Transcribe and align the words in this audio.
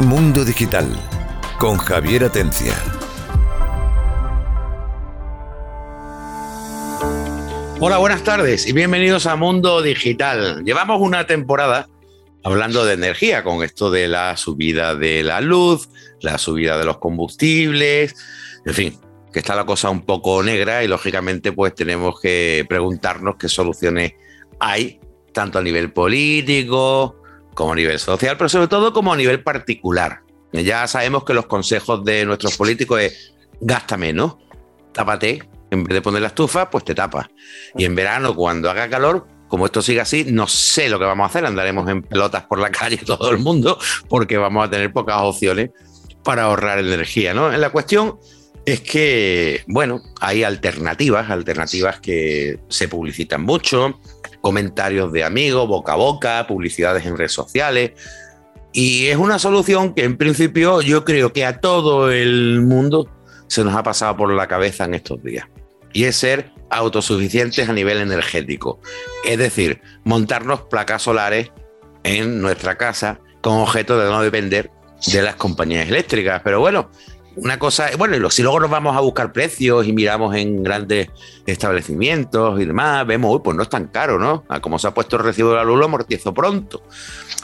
Mundo 0.00 0.44
Digital 0.44 0.86
con 1.58 1.78
Javier 1.78 2.24
Atencia. 2.24 2.74
Hola, 7.80 7.96
buenas 7.96 8.22
tardes 8.22 8.66
y 8.66 8.74
bienvenidos 8.74 9.24
a 9.24 9.36
Mundo 9.36 9.80
Digital. 9.80 10.62
Llevamos 10.64 11.00
una 11.00 11.26
temporada 11.26 11.88
hablando 12.44 12.84
de 12.84 12.92
energía 12.92 13.42
con 13.42 13.64
esto 13.64 13.90
de 13.90 14.06
la 14.06 14.36
subida 14.36 14.94
de 14.94 15.22
la 15.22 15.40
luz, 15.40 15.88
la 16.20 16.36
subida 16.36 16.76
de 16.76 16.84
los 16.84 16.98
combustibles, 16.98 18.14
en 18.66 18.74
fin, 18.74 19.00
que 19.32 19.38
está 19.38 19.56
la 19.56 19.64
cosa 19.64 19.88
un 19.88 20.04
poco 20.04 20.42
negra 20.42 20.84
y 20.84 20.88
lógicamente 20.88 21.52
pues 21.52 21.74
tenemos 21.74 22.20
que 22.20 22.66
preguntarnos 22.68 23.36
qué 23.36 23.48
soluciones 23.48 24.12
hay, 24.60 25.00
tanto 25.32 25.58
a 25.58 25.62
nivel 25.62 25.90
político, 25.90 27.16
como 27.56 27.72
a 27.72 27.74
nivel 27.74 27.98
social, 27.98 28.36
pero 28.36 28.48
sobre 28.48 28.68
todo 28.68 28.92
como 28.92 29.12
a 29.12 29.16
nivel 29.16 29.42
particular. 29.42 30.20
Ya 30.52 30.86
sabemos 30.86 31.24
que 31.24 31.34
los 31.34 31.46
consejos 31.46 32.04
de 32.04 32.24
nuestros 32.24 32.56
políticos 32.56 33.00
es 33.00 33.34
gasta 33.60 33.96
menos, 33.96 34.36
tápate, 34.92 35.42
en 35.70 35.82
vez 35.82 35.94
de 35.94 36.02
poner 36.02 36.20
la 36.20 36.28
estufa, 36.28 36.70
pues 36.70 36.84
te 36.84 36.94
tapas. 36.94 37.26
Y 37.76 37.84
en 37.84 37.94
verano, 37.94 38.36
cuando 38.36 38.70
haga 38.70 38.88
calor, 38.88 39.26
como 39.48 39.66
esto 39.66 39.80
sigue 39.82 40.00
así, 40.00 40.26
no 40.28 40.46
sé 40.46 40.88
lo 40.88 40.98
que 40.98 41.06
vamos 41.06 41.24
a 41.24 41.28
hacer, 41.28 41.46
andaremos 41.46 41.88
en 41.88 42.02
pelotas 42.02 42.44
por 42.44 42.60
la 42.60 42.70
calle 42.70 42.98
todo 43.06 43.30
el 43.30 43.38
mundo, 43.38 43.78
porque 44.08 44.36
vamos 44.36 44.66
a 44.66 44.70
tener 44.70 44.92
pocas 44.92 45.16
opciones 45.22 45.70
para 46.22 46.44
ahorrar 46.44 46.78
energía, 46.78 47.32
¿no? 47.32 47.50
La 47.50 47.70
cuestión 47.70 48.18
es 48.66 48.80
que, 48.80 49.62
bueno, 49.68 50.02
hay 50.20 50.42
alternativas, 50.42 51.30
alternativas 51.30 52.00
que 52.00 52.58
se 52.68 52.88
publicitan 52.88 53.42
mucho, 53.42 53.98
comentarios 54.46 55.12
de 55.12 55.24
amigos, 55.24 55.66
boca 55.66 55.94
a 55.94 55.96
boca, 55.96 56.46
publicidades 56.46 57.04
en 57.04 57.16
redes 57.16 57.32
sociales. 57.32 57.90
Y 58.72 59.06
es 59.06 59.16
una 59.16 59.40
solución 59.40 59.92
que 59.92 60.04
en 60.04 60.16
principio 60.16 60.82
yo 60.82 61.04
creo 61.04 61.32
que 61.32 61.44
a 61.44 61.58
todo 61.60 62.12
el 62.12 62.60
mundo 62.60 63.10
se 63.48 63.64
nos 63.64 63.74
ha 63.74 63.82
pasado 63.82 64.16
por 64.16 64.32
la 64.32 64.46
cabeza 64.46 64.84
en 64.84 64.94
estos 64.94 65.20
días. 65.20 65.48
Y 65.92 66.04
es 66.04 66.14
ser 66.14 66.52
autosuficientes 66.70 67.68
a 67.68 67.72
nivel 67.72 67.98
energético. 67.98 68.78
Es 69.24 69.36
decir, 69.36 69.80
montarnos 70.04 70.60
placas 70.70 71.02
solares 71.02 71.50
en 72.04 72.40
nuestra 72.40 72.78
casa 72.78 73.18
con 73.40 73.54
objeto 73.54 73.98
de 73.98 74.08
no 74.08 74.22
depender 74.22 74.70
de 75.08 75.22
las 75.22 75.34
compañías 75.34 75.88
eléctricas. 75.88 76.40
Pero 76.44 76.60
bueno, 76.60 76.92
una 77.36 77.58
cosa, 77.58 77.90
bueno, 77.98 78.30
si 78.30 78.42
luego 78.42 78.60
nos 78.60 78.70
vamos 78.70 78.96
a 78.96 79.00
buscar 79.00 79.32
precios 79.32 79.86
y 79.86 79.92
miramos 79.92 80.34
en 80.36 80.62
grandes 80.62 81.08
establecimientos 81.46 82.60
y 82.60 82.64
demás, 82.64 83.06
vemos, 83.06 83.34
uy, 83.34 83.40
pues 83.44 83.56
no 83.56 83.62
es 83.62 83.68
tan 83.68 83.88
caro, 83.88 84.18
¿no? 84.18 84.44
como 84.60 84.78
se 84.78 84.88
ha 84.88 84.94
puesto 84.94 85.16
el 85.16 85.24
recibo 85.24 85.50
de 85.50 85.56
la 85.56 85.64
luz, 85.64 85.78
lo 85.78 85.84
amortizo 85.84 86.32
pronto. 86.32 86.82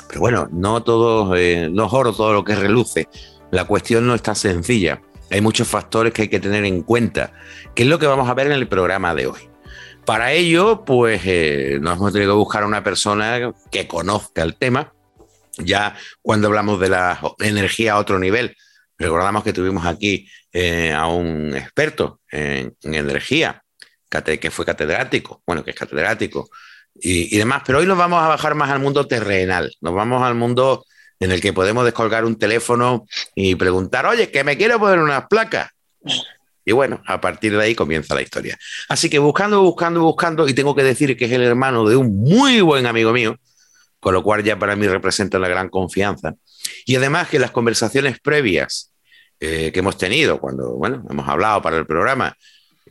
Pero 0.09 0.21
bueno, 0.21 0.49
no 0.51 0.83
todo, 0.83 1.37
eh, 1.37 1.69
no 1.71 1.87
es 1.87 2.17
todo 2.17 2.33
lo 2.33 2.45
que 2.45 2.55
reluce. 2.55 3.09
La 3.51 3.67
cuestión 3.67 4.07
no 4.07 4.15
es 4.15 4.23
tan 4.23 4.37
sencilla. 4.37 5.01
Hay 5.31 5.41
muchos 5.41 5.69
factores 5.69 6.13
que 6.13 6.23
hay 6.23 6.29
que 6.29 6.41
tener 6.41 6.65
en 6.65 6.83
cuenta, 6.83 7.33
que 7.75 7.83
es 7.85 7.89
lo 7.89 7.99
que 7.99 8.07
vamos 8.07 8.29
a 8.29 8.35
ver 8.35 8.47
en 8.47 8.53
el 8.53 8.69
programa 8.69 9.15
de 9.15 9.27
hoy. 9.27 9.41
Para 10.05 10.33
ello, 10.33 10.85
pues 10.85 11.23
eh, 11.25 11.79
nos 11.81 11.97
hemos 11.97 12.13
tenido 12.13 12.33
que 12.33 12.39
buscar 12.39 12.65
a 12.65 12.67
una 12.67 12.83
persona 12.83 13.53
que 13.71 13.87
conozca 13.87 14.43
el 14.43 14.57
tema. 14.57 14.93
Ya 15.59 15.97
cuando 16.23 16.49
hablamos 16.49 16.81
de 16.81 16.89
la 16.89 17.21
energía 17.39 17.93
a 17.93 17.99
otro 17.99 18.19
nivel, 18.19 18.57
Recordamos 19.03 19.43
que 19.43 19.53
tuvimos 19.53 19.85
aquí 19.85 20.29
eh, 20.53 20.93
a 20.93 21.09
un 21.09 21.57
experto 21.57 22.21
en, 22.31 22.77
energía, 22.83 23.63
que 24.09 24.51
fue 24.51 24.65
catedrático, 24.65 25.43
bueno, 25.45 25.65
que 25.65 25.71
es 25.71 25.77
catedrático 25.77 26.49
y, 26.95 27.37
demás, 27.37 27.63
pero 27.67 27.79
hoy 27.79 27.87
nos 27.87 27.99
vamos 27.99 28.23
a 28.23 28.29
bajar 28.29 28.55
más 28.55 28.71
al 28.71 28.79
mundo 28.79 29.07
terrenal, 29.07 29.75
nos 29.81 29.95
vamos 29.95 30.23
al 30.23 30.35
mundo 30.35 30.85
en 31.19 31.33
el 31.33 31.41
que 31.41 31.53
podemos 31.53 31.85
descolgar 31.85 32.25
un 32.25 32.39
teléfono 32.39 33.07
y 33.35 33.57
preguntar, 33.57 34.07
oye, 34.07 34.31
que 34.31 34.45
me 34.45 34.57
quiero 34.57 34.79
poner 34.79 35.01
unas 35.01 35.27
placas. 35.27 35.71
Y 36.65 36.71
bueno, 36.71 37.03
a 37.07 37.21
partir 37.21 37.57
de 37.57 37.63
ahí 37.63 37.75
comienza 37.75 38.15
la 38.15 38.23
historia. 38.23 38.57
Así 38.89 39.11
que 39.11 39.19
buscando, 39.19 39.63
buscando, 39.63 40.03
buscando, 40.03 40.49
y 40.49 40.55
tengo 40.55 40.77
que 40.77 40.85
decir 40.85 41.17
que 41.17 41.25
es 41.25 41.33
el 41.33 41.43
hermano 41.43 41.89
de 41.89 41.97
un 41.97 42.21
muy 42.21 42.61
buen 42.61 42.87
amigo 42.87 43.13
mío, 43.13 43.37
con 43.99 44.15
lo 44.15 44.23
cual 44.23 44.45
ya 44.45 44.57
para 44.59 44.77
mí 44.77 44.87
representa 44.87 45.41
la 45.41 45.49
gran 45.49 45.69
confianza. 45.71 46.35
Y 46.87 46.95
además 46.95 47.29
que 47.29 47.41
las 47.41 47.51
conversaciones 47.51 48.21
previas 48.21 48.92
eh, 49.45 49.73
que 49.73 49.81
hemos 49.81 49.99
tenido 49.99 50.39
cuando, 50.39 50.77
bueno, 50.77 51.03
hemos 51.11 51.29
hablado 51.29 51.61
para 51.61 51.77
el 51.77 51.85
programa, 51.85 52.37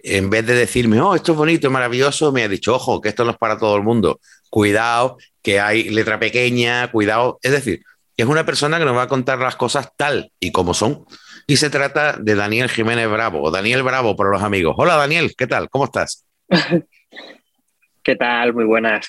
en 0.03 0.29
vez 0.29 0.45
de 0.45 0.53
decirme, 0.53 0.99
oh, 0.99 1.15
esto 1.15 1.31
es 1.31 1.37
bonito, 1.37 1.67
es 1.67 1.71
maravilloso, 1.71 2.33
me 2.33 2.43
ha 2.43 2.49
dicho, 2.49 2.75
ojo, 2.75 2.99
que 2.99 3.07
esto 3.07 3.23
no 3.23 3.31
es 3.31 3.37
para 3.37 3.57
todo 3.57 3.77
el 3.77 3.83
mundo, 3.83 4.19
cuidado, 4.49 5.17
que 5.41 5.61
hay 5.61 5.85
letra 5.85 6.19
pequeña, 6.19 6.91
cuidado, 6.91 7.39
es 7.41 7.53
decir, 7.53 7.83
es 8.17 8.25
una 8.25 8.45
persona 8.45 8.79
que 8.79 8.83
nos 8.83 8.97
va 8.97 9.03
a 9.03 9.07
contar 9.07 9.39
las 9.39 9.55
cosas 9.55 9.93
tal 9.95 10.29
y 10.41 10.51
como 10.51 10.73
son. 10.73 11.05
Y 11.47 11.55
se 11.55 11.69
trata 11.69 12.17
de 12.19 12.35
Daniel 12.35 12.69
Jiménez 12.69 13.09
Bravo, 13.09 13.41
o 13.41 13.49
Daniel 13.49 13.81
Bravo 13.83 14.17
para 14.17 14.31
los 14.31 14.43
amigos. 14.43 14.75
Hola 14.77 14.97
Daniel, 14.97 15.33
¿qué 15.37 15.47
tal? 15.47 15.69
¿Cómo 15.69 15.85
estás? 15.85 16.25
¿Qué 18.03 18.15
tal? 18.17 18.53
Muy 18.53 18.65
buenas. 18.65 19.07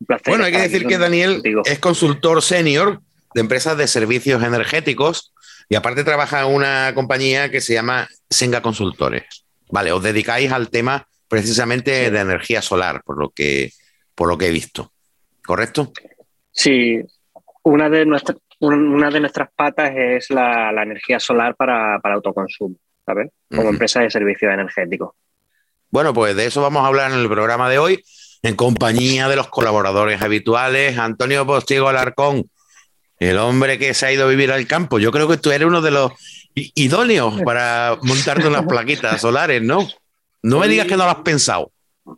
Un 0.00 0.06
placer 0.06 0.30
bueno, 0.30 0.44
hay 0.44 0.52
que 0.52 0.62
decir 0.62 0.86
que 0.86 0.96
Daniel 0.96 1.42
es 1.66 1.78
consultor 1.78 2.40
senior 2.40 3.02
de 3.34 3.40
empresas 3.42 3.76
de 3.76 3.86
servicios 3.86 4.42
energéticos 4.42 5.29
y 5.70 5.76
aparte 5.76 6.02
trabaja 6.02 6.42
en 6.42 6.52
una 6.52 6.92
compañía 6.96 7.48
que 7.48 7.60
se 7.60 7.74
llama 7.74 8.08
Senga 8.28 8.60
Consultores. 8.60 9.46
Vale, 9.70 9.92
os 9.92 10.02
dedicáis 10.02 10.50
al 10.50 10.68
tema 10.68 11.06
precisamente 11.28 12.10
de 12.10 12.18
energía 12.18 12.60
solar, 12.60 13.02
por 13.04 13.16
lo 13.18 13.30
que, 13.30 13.70
por 14.16 14.28
lo 14.28 14.36
que 14.36 14.48
he 14.48 14.50
visto. 14.50 14.92
¿Correcto? 15.46 15.92
Sí, 16.50 16.98
una 17.62 17.88
de, 17.88 18.04
nuestras 18.04 18.38
una 18.58 19.10
de 19.10 19.20
nuestras 19.20 19.48
patas 19.54 19.92
es 19.94 20.30
la, 20.30 20.70
energía 20.82 21.20
solar 21.20 21.54
para, 21.54 22.00
autoconsumo, 22.02 22.74
¿sabes? 23.06 23.30
Como 23.48 23.68
empresa 23.68 24.00
de 24.00 24.10
servicios 24.10 24.52
energéticos. 24.52 25.10
Bueno, 25.88 26.12
pues 26.12 26.34
de 26.34 26.46
eso 26.46 26.62
vamos 26.62 26.82
a 26.82 26.88
hablar 26.88 27.12
en 27.12 27.20
el 27.20 27.28
programa 27.28 27.70
de 27.70 27.78
hoy, 27.78 28.02
en 28.42 28.56
compañía 28.56 29.28
de 29.28 29.36
los 29.36 29.48
colaboradores 29.48 30.20
habituales, 30.20 30.98
Antonio 30.98 31.46
Postigo 31.46 31.88
Alarcón, 31.88 32.50
el 33.20 33.36
hombre 33.38 33.78
que 33.78 33.94
se 33.94 34.06
ha 34.06 34.12
ido 34.12 34.24
a 34.24 34.28
vivir 34.28 34.50
al 34.50 34.66
campo. 34.66 34.98
Yo 34.98 35.12
creo 35.12 35.28
que 35.28 35.36
tú 35.36 35.52
eres 35.52 35.68
uno 35.68 35.82
de 35.82 35.90
los 35.90 36.12
idóneos 36.54 37.40
para 37.42 37.96
montarte 38.02 38.48
unas 38.48 38.66
plaquitas 38.66 39.20
solares, 39.20 39.62
¿no? 39.62 39.86
No 40.42 40.58
me 40.58 40.68
digas 40.68 40.86
que 40.86 40.96
no 40.96 41.04
lo 41.04 41.10
has 41.10 41.20
pensado. 41.20 41.70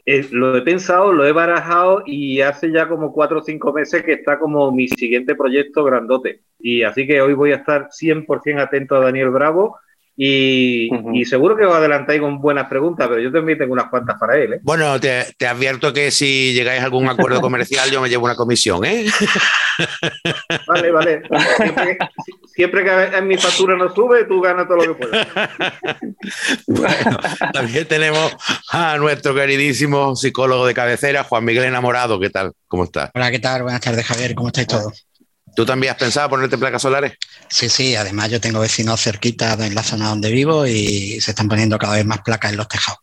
Eh, 0.06 0.28
lo 0.30 0.56
he 0.56 0.62
pensado, 0.62 1.12
lo 1.12 1.26
he 1.26 1.32
barajado 1.32 2.04
y 2.06 2.40
hace 2.40 2.70
ya 2.70 2.88
como 2.88 3.12
cuatro 3.12 3.40
o 3.40 3.42
cinco 3.42 3.72
meses 3.72 4.04
que 4.04 4.12
está 4.12 4.38
como 4.38 4.70
mi 4.70 4.88
siguiente 4.88 5.34
proyecto 5.34 5.84
grandote. 5.84 6.42
Y 6.60 6.84
así 6.84 7.06
que 7.06 7.20
hoy 7.20 7.34
voy 7.34 7.52
a 7.52 7.56
estar 7.56 7.88
100% 7.88 8.60
atento 8.60 8.94
a 8.94 9.00
Daniel 9.00 9.30
Bravo 9.30 9.76
y, 10.24 11.24
seguro 11.24 11.56
que 11.56 11.64
os 11.64 11.74
adelantáis 11.74 12.20
con 12.20 12.40
buenas 12.40 12.68
preguntas, 12.68 13.08
pero 13.08 13.20
yo 13.20 13.32
también 13.32 13.58
tengo 13.58 13.72
unas 13.72 13.86
cuantas 13.90 14.16
para 14.20 14.36
él. 14.36 14.52
¿eh? 14.52 14.60
Bueno, 14.62 15.00
te, 15.00 15.34
advierto 15.44 15.92
que 15.92 16.12
si 16.12 16.52
llegáis 16.52 16.80
a 16.80 16.84
algún 16.84 17.08
acuerdo 17.08 17.40
comercial, 17.40 17.90
yo 17.90 18.00
me 18.00 18.08
llevo 18.08 18.26
una 18.26 18.36
comisión, 18.36 18.84
¿eh? 18.84 19.06
Vale, 20.68 20.90
vale. 20.90 21.22
Siempre, 22.54 22.84
que 22.84 23.16
en 23.16 23.26
mi 23.26 23.36
factura 23.36 23.74
no 23.74 23.92
sube, 23.92 24.24
tú 24.24 24.40
ganas 24.40 24.68
todo 24.68 24.76
lo 24.76 24.96
que 24.96 25.06
puedas. 25.06 25.26
Bueno, 26.66 27.18
también 27.52 27.86
tenemos 27.86 28.36
a 28.70 28.96
nuestro 28.98 29.34
queridísimo 29.34 30.14
psicólogo 30.14 30.66
de 30.66 30.74
cabecera, 30.74 31.24
Juan 31.24 31.44
Miguel 31.44 31.64
Enamorado. 31.64 32.20
¿Qué 32.20 32.30
tal? 32.30 32.52
¿Cómo 32.68 32.84
estás? 32.84 33.10
Hola, 33.14 33.30
¿qué 33.30 33.38
tal? 33.38 33.62
Buenas 33.62 33.80
tardes, 33.80 34.06
Javier. 34.06 34.34
¿Cómo 34.34 34.48
estáis 34.48 34.68
todos? 34.68 35.06
¿Tú 35.54 35.66
también 35.66 35.92
has 35.92 35.98
pensado 35.98 36.30
ponerte 36.30 36.56
placas 36.56 36.82
solares? 36.82 37.12
Sí, 37.48 37.68
sí, 37.68 37.94
además 37.94 38.30
yo 38.30 38.40
tengo 38.40 38.60
vecinos 38.60 39.00
cerquitas 39.00 39.58
en 39.60 39.74
la 39.74 39.82
zona 39.82 40.08
donde 40.08 40.30
vivo 40.30 40.66
y 40.66 41.20
se 41.20 41.32
están 41.32 41.48
poniendo 41.48 41.78
cada 41.78 41.96
vez 41.96 42.06
más 42.06 42.22
placas 42.22 42.52
en 42.52 42.56
los 42.56 42.68
tejados. 42.68 43.00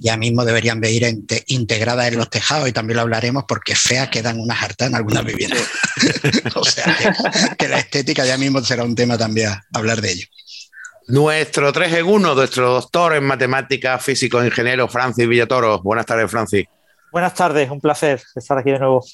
Ya 0.00 0.16
mismo 0.16 0.44
deberían 0.44 0.80
venir 0.80 1.04
integradas 1.48 2.08
en 2.08 2.16
los 2.16 2.30
tejados 2.30 2.68
y 2.68 2.72
también 2.72 2.96
lo 2.96 3.02
hablaremos 3.02 3.44
porque 3.46 3.74
feas 3.74 4.08
quedan 4.08 4.40
unas 4.40 4.62
hartas 4.62 4.88
en 4.88 4.94
algunas 4.94 5.24
viviendas. 5.24 5.62
o 6.54 6.64
sea 6.64 6.96
que, 7.58 7.68
la 7.68 7.78
estética 7.78 8.24
ya 8.24 8.38
mismo 8.38 8.62
será 8.62 8.84
un 8.84 8.94
tema 8.94 9.18
también 9.18 9.50
hablar 9.72 10.00
de 10.00 10.12
ello. 10.12 10.26
Nuestro 11.08 11.72
3 11.72 11.92
en 11.92 12.06
1, 12.06 12.34
nuestro 12.34 12.72
doctor 12.72 13.14
en 13.14 13.24
matemáticas, 13.24 14.02
físico, 14.02 14.42
ingeniero, 14.42 14.88
Francis 14.88 15.28
Villatoro. 15.28 15.82
Buenas 15.82 16.06
tardes, 16.06 16.30
Francis. 16.30 16.66
Buenas 17.12 17.34
tardes, 17.34 17.70
un 17.70 17.80
placer 17.80 18.22
estar 18.34 18.56
aquí 18.56 18.70
de 18.70 18.78
nuevo. 18.78 19.04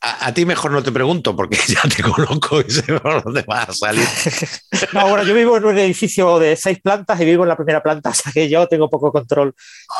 A, 0.00 0.32
ti 0.32 0.44
mejor 0.44 0.70
no 0.70 0.80
te 0.80 0.92
pregunto 0.92 1.34
porque 1.34 1.56
ya 1.68 1.82
te 1.82 2.04
conozco 2.04 2.60
y 2.60 2.70
sé 2.70 2.82
por 3.00 3.24
dónde 3.24 3.42
vas 3.42 3.68
a 3.68 3.72
salir. 3.72 4.06
no, 4.92 5.08
bueno, 5.08 5.24
yo 5.24 5.34
vivo 5.34 5.56
en 5.56 5.64
un 5.64 5.76
edificio 5.76 6.38
de 6.38 6.54
seis 6.54 6.80
plantas 6.80 7.20
y 7.20 7.24
vivo 7.24 7.42
en 7.42 7.48
la 7.48 7.56
primera 7.56 7.82
planta, 7.82 8.10
o 8.10 8.14
sea 8.14 8.30
que 8.30 8.48
yo 8.48 8.68
tengo 8.68 8.88
poco 8.88 9.10
control. 9.10 9.54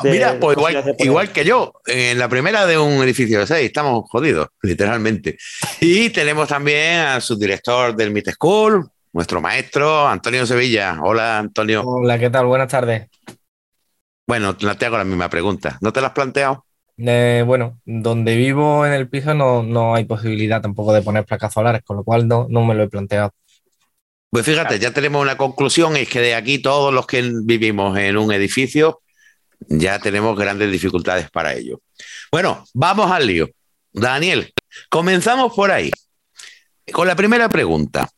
Mira, 0.04 0.38
pues 0.38 0.56
igual, 1.00 1.32
que 1.32 1.44
yo, 1.44 1.72
en 1.86 2.18
la 2.18 2.28
primera 2.28 2.64
de 2.66 2.78
un 2.78 3.02
edificio 3.02 3.40
de 3.40 3.46
seis, 3.46 3.66
estamos 3.66 4.08
jodidos, 4.08 4.48
literalmente. 4.62 5.36
Y 5.80 6.10
tenemos 6.10 6.48
también 6.48 7.00
al 7.00 7.22
subdirector 7.22 7.96
del 7.96 8.12
MIT 8.12 8.30
School, 8.34 8.88
nuestro 9.12 9.40
maestro, 9.40 10.06
Antonio 10.06 10.46
Sevilla. 10.46 10.98
Hola, 11.02 11.38
Antonio. 11.38 11.82
Hola, 11.84 12.18
¿qué 12.20 12.30
tal? 12.30 12.46
Buenas 12.46 12.68
tardes. 12.68 13.08
Bueno, 14.28 14.56
te 14.56 14.86
hago 14.86 14.98
la 14.98 15.04
misma 15.04 15.28
pregunta. 15.28 15.78
¿No 15.80 15.92
te 15.92 16.00
la 16.00 16.08
has 16.08 16.12
planteado? 16.12 16.67
Eh, 16.98 17.44
bueno, 17.46 17.80
donde 17.84 18.36
vivo 18.36 18.84
en 18.84 18.92
el 18.92 19.08
piso 19.08 19.32
no, 19.32 19.62
no, 19.62 19.94
hay 19.94 20.04
posibilidad 20.04 20.60
tampoco 20.60 20.92
de 20.92 21.02
poner 21.02 21.24
placas 21.24 21.52
solares, 21.52 21.82
con 21.84 21.96
lo 21.96 22.04
cual 22.04 22.26
no, 22.26 22.46
no 22.50 22.64
me 22.64 22.74
lo 22.74 22.82
he 22.82 22.88
planteado. 22.88 23.32
Pues 24.30 24.44
fíjate, 24.44 24.78
ya 24.78 24.92
tenemos 24.92 25.22
una 25.22 25.36
conclusión, 25.36 25.96
es 25.96 26.08
que 26.08 26.20
de 26.20 26.34
aquí 26.34 26.58
todos 26.58 26.92
los 26.92 27.06
que 27.06 27.22
vivimos 27.44 27.96
en 27.96 28.18
un 28.18 28.32
edificio 28.32 29.00
ya 29.68 29.98
tenemos 29.98 30.38
grandes 30.38 30.70
dificultades 30.70 31.30
para 31.30 31.54
ello. 31.54 31.80
Bueno, 32.30 32.64
vamos 32.74 33.10
al 33.10 33.26
lío. 33.26 33.48
Daniel, 33.92 34.52
comenzamos 34.90 35.54
por 35.54 35.70
ahí. 35.70 35.90
Con 36.92 37.06
la 37.06 37.16
primera 37.16 37.48
pregunta. 37.48 38.08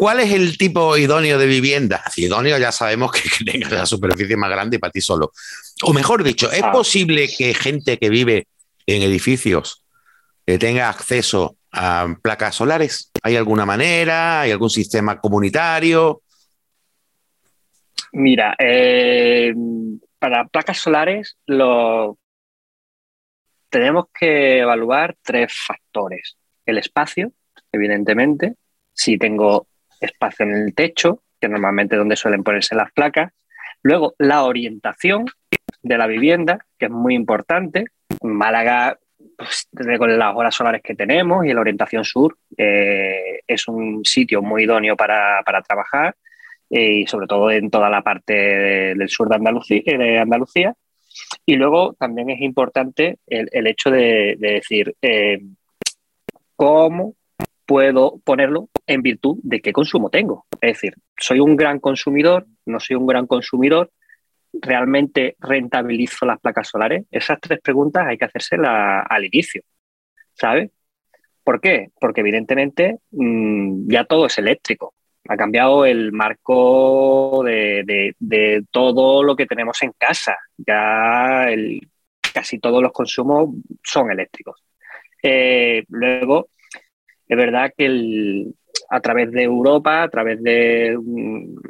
¿Cuál 0.00 0.20
es 0.20 0.32
el 0.32 0.56
tipo 0.56 0.96
idóneo 0.96 1.36
de 1.38 1.44
vivienda? 1.44 2.02
idóneo 2.16 2.56
ya 2.56 2.72
sabemos 2.72 3.12
que, 3.12 3.20
que 3.28 3.44
tenga 3.44 3.68
la 3.68 3.84
superficie 3.84 4.34
más 4.34 4.48
grande 4.48 4.76
y 4.76 4.78
para 4.78 4.90
ti 4.90 5.02
solo. 5.02 5.30
O 5.82 5.92
mejor 5.92 6.24
dicho, 6.24 6.50
¿es 6.50 6.62
Ah. 6.62 6.72
posible 6.72 7.28
que 7.28 7.52
gente 7.52 7.98
que 7.98 8.08
vive 8.08 8.46
en 8.86 9.02
edificios 9.02 9.84
eh, 10.46 10.56
tenga 10.56 10.88
acceso 10.88 11.56
a 11.70 12.16
placas 12.22 12.54
solares? 12.54 13.10
¿Hay 13.22 13.36
alguna 13.36 13.66
manera? 13.66 14.40
¿Hay 14.40 14.52
algún 14.52 14.70
sistema 14.70 15.20
comunitario? 15.20 16.22
Mira, 18.12 18.56
eh, 18.58 19.52
para 20.18 20.46
placas 20.48 20.78
solares 20.78 21.36
lo, 21.44 22.16
tenemos 23.68 24.06
que 24.18 24.60
evaluar 24.60 25.14
tres 25.22 25.52
factores. 25.66 26.38
El 26.64 26.78
espacio, 26.78 27.32
evidentemente, 27.70 28.54
si 28.94 29.18
tengo 29.18 29.66
espacio 30.00 30.44
en 30.46 30.54
el 30.54 30.74
techo, 30.74 31.22
que 31.40 31.48
normalmente 31.48 31.94
es 31.94 31.98
donde 31.98 32.16
suelen 32.16 32.42
ponerse 32.42 32.74
las 32.74 32.92
placas. 32.92 33.32
Luego, 33.82 34.14
la 34.18 34.44
orientación 34.44 35.26
de 35.82 35.98
la 35.98 36.06
vivienda, 36.06 36.66
que 36.78 36.86
es 36.86 36.90
muy 36.90 37.14
importante. 37.14 37.84
Málaga, 38.22 38.98
pues, 39.36 39.68
con 39.98 40.18
las 40.18 40.36
horas 40.36 40.54
solares 40.54 40.82
que 40.82 40.94
tenemos 40.94 41.46
y 41.46 41.52
la 41.52 41.60
orientación 41.60 42.04
sur, 42.04 42.36
eh, 42.56 43.40
es 43.46 43.66
un 43.68 44.04
sitio 44.04 44.42
muy 44.42 44.64
idóneo 44.64 44.96
para, 44.96 45.42
para 45.44 45.62
trabajar 45.62 46.14
eh, 46.68 46.92
y 46.98 47.06
sobre 47.06 47.26
todo 47.26 47.50
en 47.50 47.70
toda 47.70 47.88
la 47.88 48.02
parte 48.02 48.32
de- 48.34 48.94
del 48.94 49.08
sur 49.08 49.28
de 49.28 49.36
Andalucía, 49.36 49.82
de 49.86 50.18
Andalucía. 50.18 50.74
Y 51.46 51.56
luego 51.56 51.94
también 51.94 52.30
es 52.30 52.40
importante 52.40 53.18
el, 53.26 53.48
el 53.52 53.66
hecho 53.66 53.90
de, 53.90 54.36
de 54.38 54.52
decir 54.52 54.94
eh, 55.02 55.40
cómo 56.56 57.14
puedo 57.66 58.18
ponerlo 58.24 58.68
en 58.90 59.02
virtud 59.02 59.38
de 59.42 59.60
qué 59.60 59.72
consumo 59.72 60.10
tengo. 60.10 60.46
Es 60.60 60.74
decir, 60.74 60.94
soy 61.16 61.38
un 61.38 61.54
gran 61.54 61.78
consumidor, 61.78 62.46
no 62.66 62.80
soy 62.80 62.96
un 62.96 63.06
gran 63.06 63.26
consumidor, 63.28 63.92
realmente 64.52 65.36
rentabilizo 65.38 66.26
las 66.26 66.40
placas 66.40 66.68
solares. 66.68 67.04
Esas 67.10 67.38
tres 67.40 67.60
preguntas 67.60 68.04
hay 68.06 68.18
que 68.18 68.24
hacérselas 68.24 69.04
al 69.08 69.24
inicio, 69.24 69.62
¿sabes? 70.34 70.70
¿Por 71.44 71.60
qué? 71.60 71.90
Porque 72.00 72.20
evidentemente 72.20 72.98
mm, 73.12 73.88
ya 73.88 74.04
todo 74.04 74.26
es 74.26 74.36
eléctrico. 74.38 74.94
Ha 75.28 75.36
cambiado 75.36 75.84
el 75.84 76.10
marco 76.10 77.44
de, 77.44 78.64
todo 78.72 79.22
lo 79.22 79.36
que 79.36 79.46
tenemos 79.46 79.80
en 79.82 79.92
casa. 79.96 80.36
Ya 80.56 81.46
casi 82.34 82.58
todos 82.58 82.82
los 82.82 82.90
consumos 82.90 83.50
son 83.84 84.10
eléctricos. 84.10 84.60
Eh, 85.22 85.84
luego, 85.88 86.48
es 87.28 87.36
verdad 87.36 87.72
que 87.76 87.86
el- 87.86 88.54
a 88.88 89.00
través 89.00 89.30
de 89.32 89.42
Europa, 89.44 90.02
a 90.02 90.08
través 90.08 90.42
de 90.42 90.96
un, 90.96 91.60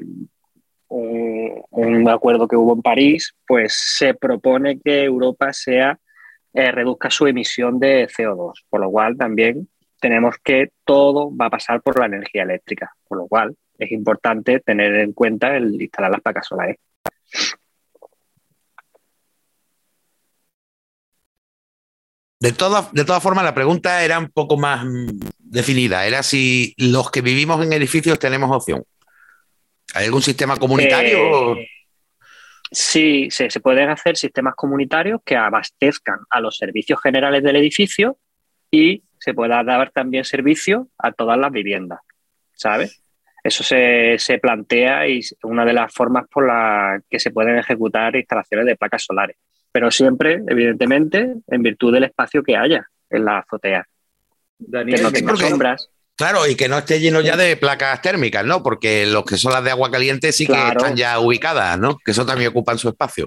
un- 0.89 1.63
un 1.71 2.09
acuerdo 2.09 2.49
que 2.49 2.57
hubo 2.57 2.75
en 2.75 2.83
París, 2.83 3.35
pues 3.47 3.75
se 3.99 4.15
propone 4.15 4.81
que 4.81 5.05
Europa 5.05 5.53
sea 5.53 5.99
eh, 6.53 6.73
reduzca 6.73 7.11
su 7.11 7.27
emisión 7.27 7.79
de 7.79 8.09
CO2, 8.09 8.65
por 8.69 8.81
lo 8.81 8.91
cual 8.91 9.17
también 9.17 9.69
tenemos 10.01 10.37
que 10.43 10.71
todo 10.85 11.35
va 11.37 11.47
a 11.47 11.51
pasar 11.51 11.81
por 11.83 11.99
la 11.99 12.07
energía 12.07 12.43
eléctrica, 12.43 12.93
por 13.07 13.19
lo 13.19 13.29
cual 13.29 13.55
es 13.79 13.93
importante 13.93 14.61
tener 14.61 14.95
en 14.97 15.13
cuenta 15.13 15.57
el 15.57 15.81
instalar 15.81 16.11
las 16.11 16.21
placas 16.23 16.47
solares. 16.47 16.77
De 22.41 22.53
todas, 22.53 22.91
de 22.93 23.05
todas 23.05 23.23
formas, 23.23 23.45
la 23.45 23.55
pregunta 23.55 24.03
era 24.03 24.19
un 24.19 24.31
poco 24.31 24.57
más 24.57 24.85
mm, 24.85 25.21
definida. 25.39 26.07
Era 26.07 26.23
si 26.23 26.75
los 26.79 27.11
que 27.11 27.21
vivimos 27.21 27.65
en 27.65 27.75
edificios 27.75 28.19
tenemos 28.19 28.51
opción. 28.51 28.83
¿Hay 29.95 30.07
algún 30.07 30.23
sistema 30.23 30.57
comunitario? 30.57 31.57
Eh, 31.57 31.69
sí, 32.71 33.29
se, 33.31 33.51
se 33.51 33.61
pueden 33.61 33.91
hacer 33.91 34.17
sistemas 34.17 34.55
comunitarios 34.55 35.21
que 35.25 35.37
abastezcan 35.37 36.21
a 36.31 36.41
los 36.41 36.57
servicios 36.57 37.01
generales 37.03 37.43
del 37.43 37.57
edificio 37.57 38.17
y 38.71 39.03
se 39.19 39.35
pueda 39.35 39.63
dar 39.63 39.91
también 39.91 40.25
servicio 40.25 40.89
a 40.97 41.13
todas 41.13 41.39
las 41.39 41.53
viviendas, 41.53 42.01
¿sabes? 42.55 43.03
Eso 43.43 43.63
se, 43.63 44.17
se 44.19 44.39
plantea 44.39 45.09
y 45.09 45.19
es 45.19 45.37
una 45.43 45.65
de 45.65 45.73
las 45.73 45.93
formas 45.93 46.27
por 46.29 46.47
las 46.47 47.03
que 47.11 47.19
se 47.19 47.31
pueden 47.31 47.59
ejecutar 47.59 48.17
instalaciones 48.17 48.67
de 48.67 48.77
placas 48.77 49.05
solares, 49.05 49.37
pero 49.73 49.91
siempre, 49.91 50.43
evidentemente, 50.49 51.35
en 51.47 51.63
virtud 51.63 51.93
del 51.93 52.05
espacio 52.05 52.43
que 52.43 52.57
haya 52.57 52.87
en 53.09 53.25
la 53.25 53.39
azotea, 53.39 53.85
que 54.59 54.65
Daniel, 54.69 55.03
no 55.03 55.13
tenga 55.13 55.33
porque- 55.33 55.49
sombras. 55.49 55.89
Claro, 56.17 56.47
y 56.47 56.55
que 56.55 56.69
no 56.69 56.77
esté 56.77 57.01
lleno 57.01 57.23
ya 57.23 57.35
de 57.35 57.57
placas 57.57 58.03
térmicas, 58.03 58.45
¿no? 58.45 58.63
Porque 58.63 59.07
los 59.07 59.25
que 59.25 59.39
son 59.39 59.55
las 59.55 59.65
de 59.65 59.71
agua 59.71 59.91
caliente 59.91 60.33
sí 60.33 60.47
que 60.47 60.53
están 60.53 60.95
ya 60.95 61.19
ubicadas, 61.19 61.79
¿no? 61.79 61.97
Que 61.97 62.11
eso 62.11 62.27
también 62.27 62.51
ocupan 62.51 62.77
su 62.77 62.91
espacio. 62.91 63.27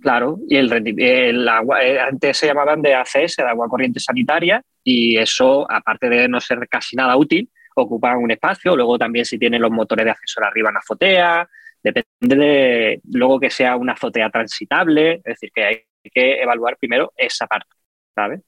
Claro, 0.00 0.38
y 0.48 0.56
el, 0.56 0.70
el 1.00 1.48
agua, 1.48 1.82
eh, 1.82 1.98
antes 1.98 2.36
se 2.36 2.46
llamaban 2.46 2.80
de 2.82 2.94
ACS, 2.94 3.36
de 3.38 3.42
agua 3.48 3.66
corriente 3.68 3.98
sanitaria, 3.98 4.62
y 4.84 5.18
eso, 5.18 5.66
aparte 5.68 6.08
de 6.08 6.28
no 6.28 6.40
ser 6.40 6.68
casi 6.68 6.94
nada 6.94 7.16
útil, 7.16 7.50
ocupan 7.74 8.18
un 8.18 8.30
espacio. 8.30 8.76
Luego 8.76 8.96
también 8.96 9.24
si 9.24 9.38
tienen 9.38 9.60
los 9.60 9.72
motores 9.72 10.04
de 10.04 10.12
ascensor 10.12 10.44
arriba 10.44 10.68
en 10.70 10.74
la 10.74 10.80
azotea, 10.80 11.48
depende 11.82 12.36
de 12.36 13.00
luego 13.10 13.38
que 13.40 13.50
sea 13.50 13.76
una 13.76 13.92
azotea 13.92 14.30
transitable, 14.30 15.14
es 15.16 15.22
decir, 15.24 15.50
que 15.54 15.64
hay 15.64 15.82
que 16.12 16.42
evaluar 16.42 16.76
primero 16.78 17.12
esa 17.16 17.46
parte, 17.46 17.70
¿sabes? 18.14 18.40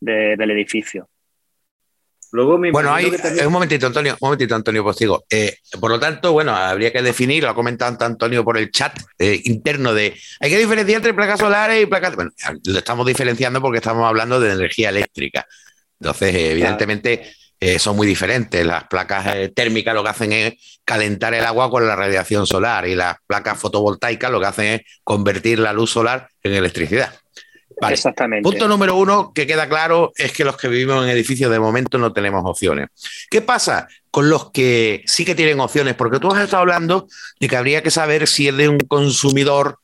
De- 0.00 0.36
del 0.36 0.50
edificio. 0.50 1.08
luego 2.32 2.58
me 2.58 2.72
Bueno, 2.72 2.92
hay, 2.92 3.10
también- 3.12 3.44
eh, 3.44 3.46
un 3.46 3.52
momentito, 3.52 3.86
Antonio, 3.86 4.14
un 4.14 4.18
momentito, 4.26 4.56
Antonio 4.56 4.82
Postigo. 4.82 5.24
Eh, 5.30 5.56
por 5.80 5.88
lo 5.88 6.00
tanto, 6.00 6.32
bueno, 6.32 6.52
habría 6.52 6.92
que 6.92 7.00
definir, 7.00 7.44
lo 7.44 7.50
ha 7.50 7.54
comentado 7.54 7.96
Antonio 8.04 8.42
por 8.42 8.58
el 8.58 8.72
chat 8.72 8.98
eh, 9.20 9.40
interno 9.44 9.94
de, 9.94 10.16
hay 10.40 10.50
que 10.50 10.58
diferenciar 10.58 10.96
entre 10.96 11.14
placas 11.14 11.38
solares 11.38 11.80
y 11.80 11.86
placas, 11.86 12.16
bueno, 12.16 12.32
lo 12.64 12.78
estamos 12.78 13.06
diferenciando 13.06 13.60
porque 13.60 13.78
estamos 13.78 14.04
hablando 14.08 14.40
de 14.40 14.52
energía 14.52 14.88
eléctrica. 14.88 15.46
Entonces, 16.00 16.34
eh, 16.34 16.50
evidentemente, 16.52 17.32
eh, 17.64 17.78
son 17.78 17.96
muy 17.96 18.06
diferentes. 18.06 18.64
Las 18.66 18.84
placas 18.84 19.26
eh, 19.34 19.48
térmicas 19.48 19.94
lo 19.94 20.04
que 20.04 20.10
hacen 20.10 20.32
es 20.32 20.80
calentar 20.84 21.32
el 21.32 21.46
agua 21.46 21.70
con 21.70 21.86
la 21.86 21.96
radiación 21.96 22.46
solar 22.46 22.86
y 22.86 22.94
las 22.94 23.16
placas 23.26 23.58
fotovoltaicas 23.58 24.30
lo 24.30 24.38
que 24.38 24.46
hacen 24.46 24.66
es 24.66 24.80
convertir 25.02 25.58
la 25.58 25.72
luz 25.72 25.90
solar 25.90 26.28
en 26.42 26.52
electricidad. 26.52 27.14
Vale. 27.80 27.94
Exactamente. 27.94 28.42
Punto 28.42 28.68
número 28.68 28.96
uno 28.96 29.32
que 29.34 29.46
queda 29.46 29.66
claro 29.66 30.12
es 30.16 30.32
que 30.32 30.44
los 30.44 30.58
que 30.58 30.68
vivimos 30.68 31.02
en 31.04 31.10
edificios 31.10 31.50
de 31.50 31.58
momento 31.58 31.96
no 31.96 32.12
tenemos 32.12 32.42
opciones. 32.44 32.88
¿Qué 33.30 33.40
pasa 33.40 33.88
con 34.10 34.28
los 34.28 34.50
que 34.50 35.02
sí 35.06 35.24
que 35.24 35.34
tienen 35.34 35.58
opciones? 35.58 35.94
Porque 35.94 36.20
tú 36.20 36.30
has 36.30 36.44
estado 36.44 36.60
hablando 36.60 37.08
de 37.40 37.48
que 37.48 37.56
habría 37.56 37.82
que 37.82 37.90
saber 37.90 38.28
si 38.28 38.48
es 38.48 38.56
de 38.58 38.68
un 38.68 38.78
consumidor 38.78 39.78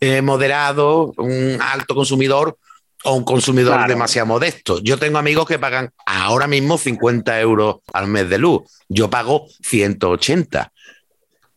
eh, 0.00 0.20
moderado, 0.20 1.14
un 1.16 1.56
alto 1.62 1.94
consumidor 1.94 2.58
o 3.04 3.14
un 3.14 3.24
consumidor 3.24 3.74
Claro. 3.74 3.88
demasiado 3.88 4.26
modesto. 4.26 4.78
Yo 4.80 4.98
tengo 4.98 5.18
amigos 5.18 5.46
que 5.46 5.58
pagan 5.58 5.90
ahora 6.06 6.46
mismo 6.46 6.78
50 6.78 7.40
euros 7.40 7.76
al 7.92 8.06
mes 8.06 8.28
de 8.28 8.38
luz. 8.38 8.62
Yo 8.88 9.10
pago 9.10 9.46
180. 9.62 10.72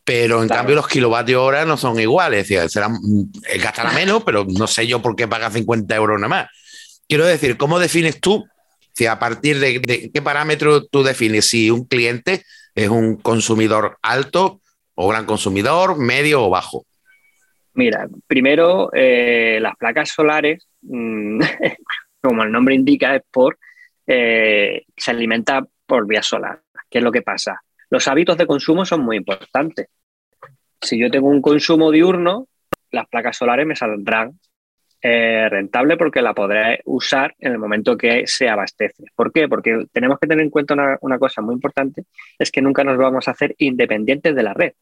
Pero 0.04 0.42
en 0.42 0.48
Claro. 0.48 0.60
cambio 0.60 0.76
los 0.76 0.88
kilovatios 0.88 1.42
hora 1.42 1.66
no 1.66 1.78
son 1.78 2.00
iguales. 2.00 2.44
Es 2.44 2.50
decir, 2.50 2.70
serán, 2.70 2.94
mm, 2.94 3.24
eh, 3.50 3.58
gastará 3.60 3.92
menos, 3.94 4.24
pero 4.24 4.46
no 4.48 4.68
sé 4.68 4.86
yo 4.88 5.02
por 5.02 5.16
qué 5.16 5.28
paga 5.28 5.50
50 5.50 5.96
euros 5.96 6.20
nada 6.20 6.30
más. 6.30 6.48
Quiero 7.08 7.26
decir, 7.26 7.58
¿cómo 7.58 7.80
defines 7.80 8.20
tú? 8.20 8.46
Si 8.94 9.06
a 9.08 9.20
partir 9.20 9.60
de, 9.60 9.80
de 9.80 10.10
qué 10.14 10.22
parámetro 10.22 10.86
tú 10.86 11.04
defines 11.04 11.50
si 11.50 11.70
un 11.70 11.86
cliente 11.86 12.44
es 12.76 12.90
un 12.90 13.18
consumidor 13.18 13.98
alto 14.02 14.62
o 14.96 15.08
gran 15.10 15.26
consumidor, 15.26 15.98
medio 15.98 16.44
o 16.46 16.50
bajo. 16.50 16.86
Mira, 17.76 18.08
primero, 18.26 18.90
eh, 18.94 19.60
las 19.62 19.76
placas 19.76 20.10
solares, 20.10 20.68
mm, 20.82 21.40
como 22.22 22.44
el 22.44 22.52
nombre 22.52 22.74
indica, 22.74 23.16
es 23.16 23.24
por 23.30 23.58
eh, 24.08 24.86
se 24.96 25.12
alimenta 25.12 25.66
por 25.86 26.08
vía 26.08 26.24
solar. 26.24 26.62
¿Qué 26.90 27.00
es 27.00 27.04
lo 27.04 27.12
que 27.12 27.22
pasa? 27.22 27.62
Los 27.90 28.08
hábitos 28.08 28.38
de 28.38 28.48
consumo 28.48 28.86
son 28.86 29.02
muy 29.02 29.18
importantes. 29.18 29.88
Si 30.82 30.98
yo 30.98 31.10
tengo 31.10 31.28
un 31.28 31.42
consumo 31.42 31.92
diurno, 31.92 32.48
las 32.92 33.08
placas 33.08 33.38
solares 33.38 33.66
me 33.66 33.76
saldrán 33.76 34.40
eh, 35.02 35.48
rentable 35.50 35.98
porque 35.98 36.22
la 36.22 36.34
podré 36.34 36.80
usar 36.86 37.36
en 37.40 37.52
el 37.52 37.58
momento 37.58 37.98
que 37.98 38.26
se 38.26 38.48
abastece. 38.48 39.04
¿Por 39.16 39.32
qué? 39.34 39.48
Porque 39.48 39.86
tenemos 39.92 40.18
que 40.20 40.28
tener 40.28 40.44
en 40.44 40.50
cuenta 40.50 40.76
una, 40.76 40.98
una 41.02 41.20
cosa 41.20 41.42
muy 41.42 41.56
importante, 41.56 42.06
es 42.40 42.52
que 42.52 42.62
nunca 42.62 42.84
nos 42.84 42.98
vamos 42.98 43.28
a 43.28 43.32
hacer 43.32 43.54
independientes 43.58 44.34
de 44.36 44.44
la 44.44 44.54
red. 44.54 44.74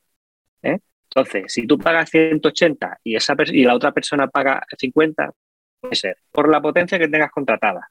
¿eh? 0.61 0.79
Entonces, 1.15 1.53
si 1.53 1.67
tú 1.67 1.77
pagas 1.77 2.09
180 2.09 2.99
y, 3.03 3.15
esa 3.15 3.35
y 3.45 3.63
la 3.63 3.75
otra 3.75 3.91
persona 3.91 4.27
paga 4.27 4.65
50, 4.77 5.31
puede 5.79 5.95
ser 5.95 6.17
por 6.31 6.49
la 6.49 6.59
potencia 6.59 6.97
que 6.97 7.07
tengas 7.07 7.31
contratada, 7.31 7.87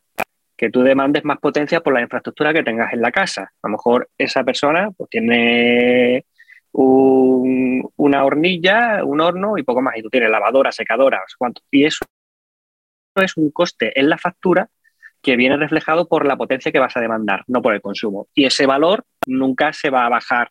que 0.56 0.70
tú 0.70 0.82
demandes 0.82 1.24
más 1.24 1.38
potencia 1.38 1.80
por 1.80 1.94
la 1.94 2.00
infraestructura 2.00 2.52
que 2.52 2.64
tengas 2.64 2.92
en 2.92 3.00
la 3.00 3.12
casa. 3.12 3.52
A 3.62 3.68
lo 3.68 3.72
mejor 3.72 4.08
esa 4.18 4.42
persona 4.42 4.90
pues, 4.90 5.08
tiene 5.10 6.24
una 6.72 8.24
hornilla, 8.24 9.04
un 9.04 9.20
horno 9.20 9.56
y 9.56 9.62
poco 9.62 9.82
más. 9.82 9.96
Y 9.96 10.02
tú 10.02 10.10
tienes 10.10 10.30
lavadora, 10.30 10.72
secadora, 10.72 11.22
cuánto. 11.38 11.62
Y 11.70 11.84
eso 11.84 12.04
es 13.14 13.36
un 13.36 13.50
coste 13.50 13.98
en 13.98 14.08
la 14.08 14.18
factura 14.18 14.68
que 15.20 15.36
viene 15.36 15.56
reflejado 15.56 16.08
por 16.08 16.26
la 16.26 16.36
potencia 16.36 16.72
que 16.72 16.80
vas 16.80 16.96
a 16.96 17.00
demandar, 17.00 17.44
no 17.46 17.62
por 17.62 17.74
el 17.74 17.80
consumo. 17.80 18.26
Y 18.34 18.46
ese 18.46 18.66
valor 18.66 19.04
nunca 19.26 19.72
se 19.72 19.90
va 19.90 20.06
a 20.06 20.08
bajar 20.08 20.50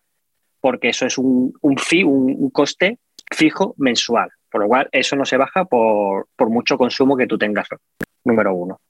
porque 0.61 0.89
eso 0.89 1.05
es 1.05 1.17
un, 1.17 1.53
un 1.61 1.75
un, 2.05 2.49
coste 2.51 2.99
fijo 3.29 3.75
mensual. 3.77 4.29
Por 4.49 4.61
lo 4.61 4.67
cual, 4.67 4.89
eso 4.91 5.15
no 5.15 5.25
se 5.25 5.37
baja 5.37 5.65
por, 5.65 6.27
por 6.35 6.49
mucho 6.49 6.77
consumo 6.77 7.17
que 7.17 7.27
tú 7.27 7.37
tengas, 7.37 7.67
número 8.23 8.53
uno. 8.53 8.81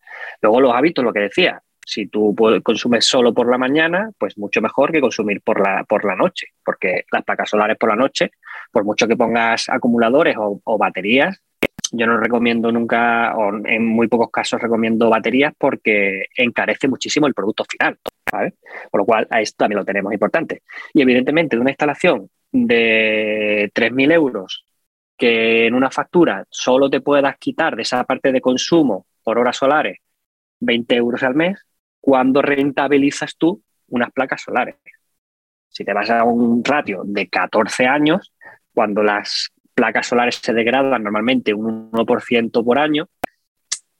Luego 0.41 0.59
los 0.59 0.73
hábitos, 0.73 1.03
lo 1.03 1.13
que 1.13 1.21
decía, 1.21 1.61
si 1.85 2.07
tú 2.07 2.35
consumes 2.63 3.05
solo 3.05 3.33
por 3.33 3.49
la 3.49 3.57
mañana, 3.57 4.11
pues 4.17 4.37
mucho 4.37 4.61
mejor 4.61 4.91
que 4.91 5.01
consumir 5.01 5.41
por 5.41 5.59
la, 5.59 5.83
por 5.83 6.05
la 6.05 6.15
noche, 6.15 6.47
porque 6.63 7.05
las 7.11 7.23
placas 7.23 7.49
solares 7.49 7.77
por 7.77 7.89
la 7.89 7.95
noche, 7.95 8.31
por 8.71 8.83
mucho 8.83 9.07
que 9.07 9.17
pongas 9.17 9.67
acumuladores 9.69 10.35
o, 10.37 10.77
baterías, 10.77 11.41
yo 11.91 12.07
no 12.07 12.17
recomiendo 12.17 12.71
nunca, 12.71 13.35
o 13.35 13.53
en 13.65 13.85
muy 13.85 14.07
pocos 14.07 14.31
casos 14.31 14.61
recomiendo 14.61 15.09
baterías 15.09 15.53
porque 15.57 16.25
encarece 16.35 16.87
muchísimo 16.87 17.27
el 17.27 17.33
producto 17.33 17.65
final. 17.69 17.99
Por 18.89 19.01
lo 19.01 19.05
cual, 19.05 19.27
a 19.29 19.41
esto 19.41 19.57
también 19.57 19.79
lo 19.79 19.85
tenemos 19.85 20.13
importante. 20.13 20.63
Y 20.93 21.01
evidentemente, 21.01 21.55
de 21.55 21.61
una 21.61 21.71
instalación 21.71 22.29
de 22.51 23.71
3.000 23.73 24.13
euros 24.13 24.65
que 25.17 25.67
en 25.67 25.75
una 25.75 25.91
factura 25.91 26.45
solo 26.49 26.89
te 26.89 27.01
puedas 27.01 27.37
quitar 27.37 27.75
de 27.75 27.83
esa 27.83 28.03
parte 28.05 28.31
de 28.31 28.41
consumo 28.41 29.05
por 29.23 29.37
horas 29.37 29.57
solares 29.57 29.99
20 30.61 30.95
euros 30.95 31.23
al 31.23 31.35
mes, 31.35 31.59
cuando 31.99 32.41
rentabilizas 32.41 33.35
tú 33.35 33.61
unas 33.87 34.11
placas 34.11 34.41
solares. 34.41 34.75
Si 35.67 35.83
te 35.83 35.93
vas 35.93 36.09
a 36.09 36.23
un 36.23 36.63
ratio 36.63 37.01
de 37.03 37.27
14 37.27 37.85
años, 37.85 38.33
cuando 38.73 39.03
las 39.03 39.51
placas 39.73 40.07
solares 40.07 40.39
se 40.41 40.53
degradan 40.53 41.03
normalmente 41.03 41.53
un 41.53 41.91
1% 41.91 42.63
por 42.63 42.79
año, 42.79 43.07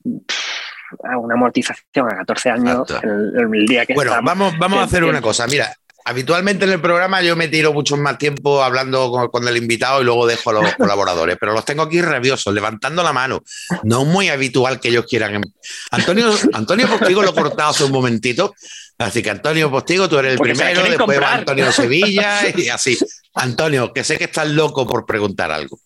una 0.04 1.36
amortización 1.36 2.12
a 2.12 2.18
14 2.18 2.50
años 2.50 2.88
el, 3.02 3.66
día 3.66 3.86
que 3.86 3.94
Bueno, 3.94 4.12
vamos, 4.22 4.58
vamos 4.58 4.80
a 4.80 4.84
hacer 4.84 5.04
una 5.04 5.22
cosa. 5.22 5.48
Mira, 5.48 5.74
Habitualmente 6.04 6.66
en 6.66 6.72
el 6.72 6.82
programa 6.82 7.22
yo 7.22 7.36
me 7.36 7.48
tiro 7.48 7.74
mucho 7.74 7.96
más 7.96 8.18
tiempo 8.18 8.64
hablando 8.64 9.30
con, 9.32 9.48
el 9.48 9.58
invitado 9.58 10.02
y 10.02 10.06
luego 10.06 10.26
dejo 10.26 10.50
a 10.50 10.54
los 10.54 10.76
colaboradores, 10.78 11.38
pero 11.40 11.54
los 11.54 11.64
tengo 11.64 11.84
aquí 11.84 12.02
rabiosos, 12.02 12.54
levantando 12.54 13.04
la 13.04 13.14
mano. 13.14 13.44
No 13.84 14.02
es 14.02 14.08
muy 14.08 14.30
habitual 14.30 14.80
que 14.80 14.90
ellos 14.90 15.06
quieran. 15.08 15.36
Em- 15.36 15.54
Antonio, 15.92 16.32
Antonio 16.54 16.88
Postigo 16.88 17.22
lo 17.22 17.30
he 17.30 17.36
cortado 17.36 17.70
hace 17.70 17.84
un 17.84 17.92
momentito, 17.92 18.56
así 19.04 19.22
que 19.22 19.30
Antonio 19.30 19.70
Postigo, 19.70 20.08
tú 20.08 20.18
eres 20.18 20.34
el 20.34 20.40
primero, 20.40 20.84
después 20.84 21.22
va 21.22 21.34
Antonio 21.36 21.72
Sevilla 21.72 22.40
y 22.56 22.70
así. 22.70 22.98
Antonio, 23.36 23.94
que 23.94 24.04
sé 24.04 24.18
que 24.18 24.26
estás 24.26 24.50
loco 24.50 24.86
por 24.88 25.06
preguntar 25.06 25.52
algo. 25.52 25.78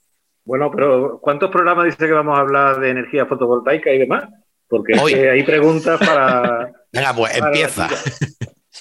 Bueno, 0.43 0.71
pero 0.71 1.19
¿cuántos 1.21 1.49
programas 1.49 1.85
dice 1.85 2.05
que 2.05 2.11
vamos 2.11 2.37
a 2.37 2.41
hablar 2.41 2.79
de 2.79 2.91
energía 2.91 3.25
fotovoltaica 3.25 3.91
y 3.91 3.99
demás? 3.99 4.25
Porque 4.67 4.93
hay 4.99 5.43
preguntas 5.43 5.99
para. 5.99 6.71
Venga, 6.91 7.13
pues 7.15 7.37
empieza. 7.37 7.87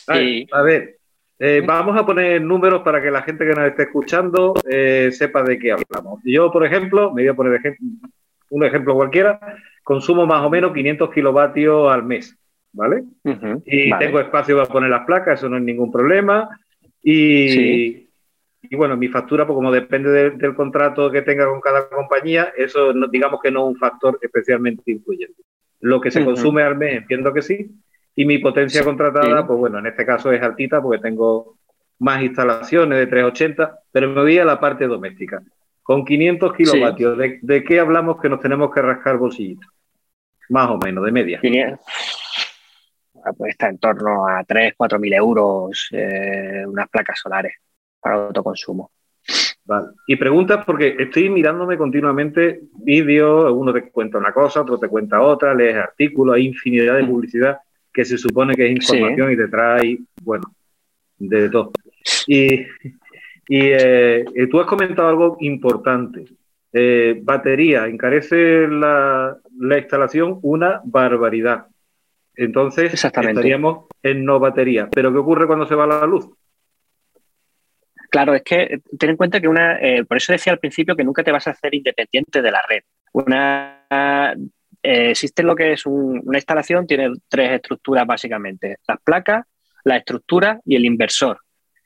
a 0.52 0.62
ver, 0.62 0.98
eh, 1.38 1.62
vamos 1.66 1.98
a 1.98 2.06
poner 2.06 2.40
números 2.40 2.82
para 2.82 3.02
que 3.02 3.10
la 3.10 3.22
gente 3.22 3.44
que 3.44 3.54
nos 3.54 3.66
esté 3.66 3.84
escuchando 3.84 4.54
eh, 4.70 5.10
sepa 5.12 5.42
de 5.42 5.58
qué 5.58 5.72
hablamos. 5.72 6.20
Yo, 6.24 6.52
por 6.52 6.64
ejemplo, 6.64 7.12
me 7.12 7.22
voy 7.22 7.28
a 7.28 7.34
poner 7.34 7.60
un 8.50 8.64
ejemplo 8.64 8.94
cualquiera, 8.94 9.40
consumo 9.82 10.26
más 10.26 10.44
o 10.44 10.50
menos 10.50 10.72
500 10.72 11.10
kilovatios 11.12 11.92
al 11.92 12.04
mes, 12.04 12.36
¿vale? 12.74 13.04
Uh 13.22 13.30
-huh, 13.30 13.62
y 13.64 13.90
vale. 13.90 14.06
tengo 14.06 14.20
espacio 14.20 14.56
para 14.56 14.68
poner 14.68 14.90
las 14.90 15.06
placas, 15.06 15.38
eso 15.38 15.48
no 15.48 15.56
es 15.56 15.62
ningún 15.62 15.90
problema. 15.90 16.48
Y, 17.02 18.08
y 18.62 18.76
bueno, 18.76 18.96
mi 18.96 19.08
factura, 19.08 19.46
pues 19.46 19.54
como 19.54 19.70
depende 19.70 20.10
de, 20.10 20.30
del 20.32 20.54
contrato 20.54 21.10
que 21.10 21.22
tenga 21.22 21.46
con 21.46 21.60
cada 21.60 21.88
compañía, 21.88 22.52
eso 22.56 22.92
no, 22.92 23.08
digamos 23.08 23.40
que 23.40 23.50
no 23.50 23.64
es 23.64 23.74
un 23.74 23.76
factor 23.76 24.18
especialmente 24.20 24.90
influyente. 24.90 25.42
Lo 25.80 26.00
que 26.00 26.10
se 26.10 26.24
consume 26.24 26.62
al 26.62 26.76
mes, 26.76 26.96
entiendo 26.96 27.32
que 27.32 27.42
sí. 27.42 27.70
Y 28.16 28.24
mi 28.24 28.38
potencia 28.38 28.82
contratada, 28.82 29.46
pues 29.46 29.58
bueno, 29.58 29.78
en 29.80 29.86
este 29.86 30.06
caso 30.06 30.32
es 30.32 30.40
altita 30.40 30.80
porque 30.80 31.02
tengo 31.02 31.56
más 31.98 32.22
instalaciones 32.22 32.98
de 32.98 33.06
380, 33.06 33.80
pero 33.92 34.08
me 34.08 34.22
voy 34.22 34.38
a 34.38 34.44
la 34.44 34.58
parte 34.58 34.86
doméstica. 34.86 35.42
Con 35.82 36.04
500 36.04 36.54
kilovatios, 36.54 37.18
¿de, 37.18 37.38
¿de, 37.42 37.64
qué 37.64 37.80
hablamos 37.80 38.18
que 38.20 38.30
nos 38.30 38.40
tenemos 38.40 38.72
que 38.72 38.80
rascar 38.80 39.18
bolsillitos? 39.18 39.68
Más 40.48 40.70
o 40.70 40.78
menos, 40.78 41.04
de 41.04 41.12
media. 41.12 41.40
500 41.40 41.80
cuesta 43.32 43.68
en 43.68 43.78
torno 43.78 44.26
a 44.26 44.44
3, 44.44 44.74
4 44.76 44.98
mil 44.98 45.12
euros 45.12 45.88
eh, 45.92 46.64
unas 46.66 46.88
placas 46.88 47.18
solares 47.20 47.54
para 48.00 48.26
autoconsumo. 48.26 48.90
Vale. 49.64 49.88
Y 50.06 50.16
preguntas 50.16 50.64
porque 50.64 50.94
estoy 50.98 51.30
mirándome 51.30 51.78
continuamente 51.78 52.60
vídeos, 52.74 53.50
uno 53.52 53.72
te 53.72 53.90
cuenta 53.90 54.18
una 54.18 54.32
cosa, 54.32 54.60
otro 54.60 54.78
te 54.78 54.88
cuenta 54.88 55.22
otra, 55.22 55.54
lees 55.54 55.76
artículos, 55.76 56.36
hay 56.36 56.46
infinidad 56.46 56.96
de 56.96 57.04
mm. 57.04 57.08
publicidad 57.08 57.58
que 57.92 58.04
se 58.04 58.18
supone 58.18 58.54
que 58.54 58.66
es 58.66 58.72
información 58.72 59.32
y 59.32 59.36
te 59.36 59.48
trae, 59.48 59.98
bueno, 60.22 60.52
de 61.18 61.48
todo. 61.48 61.70
Y, 62.26 62.54
y 62.56 62.66
eh, 63.48 64.24
tú 64.50 64.60
has 64.60 64.66
comentado 64.66 65.08
algo 65.08 65.36
importante. 65.40 66.24
Eh, 66.72 67.20
batería, 67.22 67.86
encarece 67.86 68.66
la, 68.66 69.38
la 69.58 69.78
instalación 69.78 70.40
una 70.42 70.80
barbaridad. 70.84 71.66
Entonces 72.36 72.92
estaríamos 72.92 73.86
en 74.02 74.24
no 74.24 74.38
batería. 74.38 74.88
Pero 74.92 75.12
¿qué 75.12 75.18
ocurre 75.18 75.46
cuando 75.46 75.66
se 75.66 75.74
va 75.74 75.86
la 75.86 76.06
luz? 76.06 76.28
Claro, 78.10 78.34
es 78.34 78.42
que 78.42 78.80
ten 78.98 79.10
en 79.10 79.16
cuenta 79.16 79.40
que 79.40 79.48
una, 79.48 79.78
eh, 79.80 80.04
por 80.04 80.16
eso 80.16 80.32
decía 80.32 80.52
al 80.52 80.58
principio 80.58 80.94
que 80.94 81.04
nunca 81.04 81.24
te 81.24 81.32
vas 81.32 81.46
a 81.46 81.50
hacer 81.50 81.74
independiente 81.74 82.42
de 82.42 82.50
la 82.50 82.62
red. 82.68 82.82
Una 83.12 83.82
eh, 84.82 85.10
existe 85.10 85.42
lo 85.42 85.56
que 85.56 85.72
es 85.72 85.86
una 85.86 86.36
instalación, 86.38 86.86
tiene 86.86 87.10
tres 87.28 87.52
estructuras 87.52 88.06
básicamente, 88.06 88.76
las 88.86 89.00
placas, 89.02 89.46
la 89.82 89.96
estructura 89.96 90.60
y 90.64 90.76
el 90.76 90.84
inversor. 90.84 91.40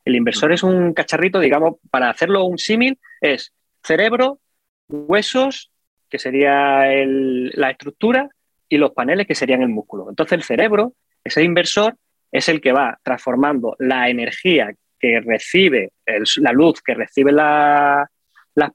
El 0.04 0.16
inversor 0.16 0.52
es 0.52 0.62
un 0.62 0.92
cacharrito, 0.94 1.38
digamos, 1.38 1.76
para 1.90 2.10
hacerlo 2.10 2.44
un 2.44 2.58
símil, 2.58 2.98
es 3.20 3.54
cerebro, 3.84 4.40
huesos, 4.88 5.70
que 6.08 6.18
sería 6.18 6.86
la 7.06 7.70
estructura, 7.70 8.28
y 8.68 8.76
los 8.76 8.92
paneles, 8.92 9.26
que 9.26 9.34
serían 9.34 9.62
el 9.62 9.68
músculo. 9.68 10.08
Entonces 10.08 10.32
el 10.32 10.42
cerebro, 10.42 10.94
ese 11.24 11.42
inversor, 11.42 11.96
es 12.30 12.48
el 12.48 12.60
que 12.60 12.72
va 12.72 12.98
transformando 13.02 13.74
la 13.78 14.08
energía 14.08 14.72
que 14.98 15.20
recibe, 15.20 15.92
la 16.36 16.52
luz 16.52 16.82
que 16.82 16.94
recibe 16.94 17.32
las 17.32 18.08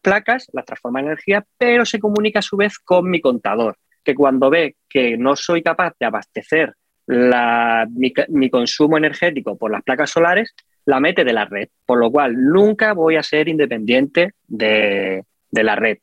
placas, 0.01 0.47
la 0.53 0.63
transforma 0.63 1.01
en 1.01 1.07
energía, 1.07 1.45
pero 1.57 1.85
se 1.85 1.99
comunica 1.99 2.39
a 2.39 2.43
su 2.43 2.57
vez 2.57 2.79
con 2.79 3.09
mi 3.09 3.21
contador 3.21 3.77
que 4.03 4.15
cuando 4.15 4.49
ve 4.49 4.75
que 4.89 5.17
no 5.17 5.35
soy 5.35 5.63
capaz 5.63 5.93
de 5.99 6.05
abastecer 6.05 6.75
mi, 7.07 8.49
consumo 8.49 8.97
energético 8.97 9.57
por 9.57 9.71
las 9.71 9.83
placas 9.83 10.09
solares, 10.09 10.53
la 10.85 10.99
mete 10.99 11.23
de 11.23 11.33
la 11.33 11.45
red, 11.45 11.69
por 11.85 11.99
lo 11.99 12.11
cual 12.11 12.35
nunca 12.35 12.93
voy 12.93 13.15
a 13.15 13.23
ser 13.23 13.47
independiente 13.47 14.33
de, 14.47 15.23
la 15.51 15.75
red, 15.75 15.97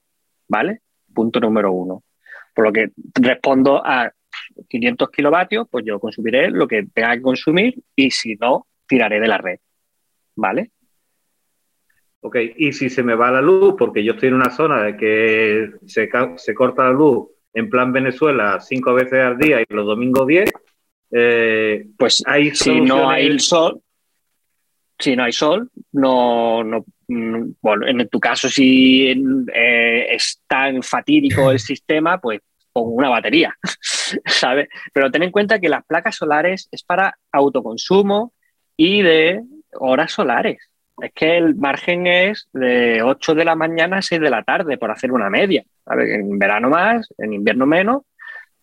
¿vale? 0.49 0.81
Punto 1.13 1.41
número 1.41 1.73
uno. 1.73 2.03
Por 2.61 2.67
lo 2.67 2.73
que 2.75 2.91
respondo 3.15 3.81
a 3.83 4.13
500 4.69 5.09
kilovatios, 5.09 5.67
pues 5.71 5.83
yo 5.87 5.99
consumiré 5.99 6.51
lo 6.51 6.69
que 6.69 6.85
tenga 6.93 7.15
que 7.15 7.23
consumir 7.23 7.75
y 7.97 8.11
si 8.11 8.35
no, 8.35 8.67
tiraré 8.87 9.19
de 9.19 9.29
la 9.29 9.39
red, 9.39 9.61
¿vale? 10.37 10.71
Ok, 12.21 12.37
y 12.59 12.75
si 12.75 12.91
se 12.91 13.03
me 13.03 13.15
va 13.15 13.31
la 13.31 13.41
luz, 13.41 13.77
porque 13.79 14.05
yo 14.05 14.13
estoy 14.13 14.29
en 14.29 14.35
una 14.35 14.51
zona 14.51 14.83
de 14.83 14.97
que 14.99 15.71
se, 15.87 16.11
se 16.37 16.55
corta 16.55 16.85
la 16.85 16.91
luz 16.91 17.29
en 17.55 17.71
plan 17.71 17.95
Venezuela 17.95 18.61
cinco 18.61 18.93
veces 18.93 19.21
al 19.21 19.39
día 19.39 19.63
y 19.63 19.65
los 19.71 19.87
domingos 19.87 20.27
diez, 20.27 20.53
eh, 21.13 21.87
pues 21.97 22.23
hay 22.27 22.55
si 22.55 22.79
no 22.83 23.09
hay 23.09 23.25
el 23.25 23.41
sol, 23.41 23.81
si 24.99 25.17
no 25.17 25.25
hay 25.25 25.33
sol, 25.33 25.71
no, 25.93 26.63
no 26.63 26.85
mm, 27.09 27.53
bueno, 27.63 27.87
en 27.87 28.07
tu 28.11 28.21
caso 28.21 28.51
si 28.51 29.07
eh, 29.55 30.15
es 30.15 30.43
tan 30.47 30.83
fatídico 30.83 31.51
el 31.51 31.59
sistema, 31.59 32.21
pues 32.21 32.43
pongo 32.73 32.91
una 32.91 33.09
batería, 33.09 33.55
¿sabes? 34.27 34.69
Pero 34.93 35.11
ten 35.11 35.23
en 35.23 35.31
cuenta 35.31 35.59
que 35.59 35.69
las 35.69 35.85
placas 35.85 36.17
solares 36.17 36.69
es 36.71 36.83
para 36.83 37.17
autoconsumo 37.33 38.33
y 38.77 39.03
de 39.03 39.43
horas 39.73 40.13
solares. 40.13 40.59
Es 41.01 41.13
que 41.15 41.39
el 41.39 41.55
margen 41.55 42.07
es 42.07 42.49
de 42.53 43.03
8 43.03 43.35
de 43.35 43.45
la 43.45 43.55
mañana 43.55 43.99
a 43.99 44.03
6 44.03 44.21
de 44.21 44.31
la 44.31 44.43
tarde, 44.43 44.77
por 44.77 44.91
hacer 44.91 45.13
una 45.13 45.31
media. 45.31 45.65
En 45.91 46.39
verano 46.39 46.69
más, 46.69 47.09
en 47.19 47.33
invierno 47.33 47.67
menos, 47.67 48.03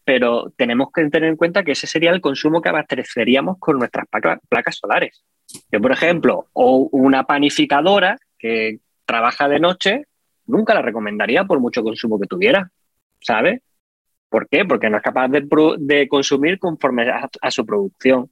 pero 0.03 0.53
tenemos 0.55 0.89
que 0.93 1.09
tener 1.09 1.29
en 1.29 1.35
cuenta 1.35 1.63
que 1.63 1.73
ese 1.73 1.87
sería 1.87 2.11
el 2.11 2.21
consumo 2.21 2.61
que 2.61 2.69
abasteceríamos 2.69 3.57
con 3.59 3.77
nuestras 3.79 4.05
placas 4.47 4.77
solares. 4.77 5.23
Yo, 5.71 5.81
por 5.81 5.91
ejemplo, 5.91 6.47
o 6.53 6.87
una 6.91 7.23
panificadora 7.23 8.17
que 8.37 8.79
trabaja 9.05 9.49
de 9.49 9.59
noche, 9.59 10.03
nunca 10.45 10.73
la 10.73 10.81
recomendaría 10.81 11.43
por 11.45 11.59
mucho 11.59 11.83
consumo 11.83 12.19
que 12.19 12.27
tuviera, 12.27 12.69
¿sabes? 13.19 13.61
¿Por 14.29 14.47
qué? 14.49 14.65
Porque 14.65 14.89
no 14.89 14.97
es 14.97 15.03
capaz 15.03 15.29
de, 15.29 16.07
consumir 16.07 16.59
conforme 16.59 17.09
a, 17.09 17.29
a 17.41 17.51
su 17.51 17.65
producción. 17.65 18.29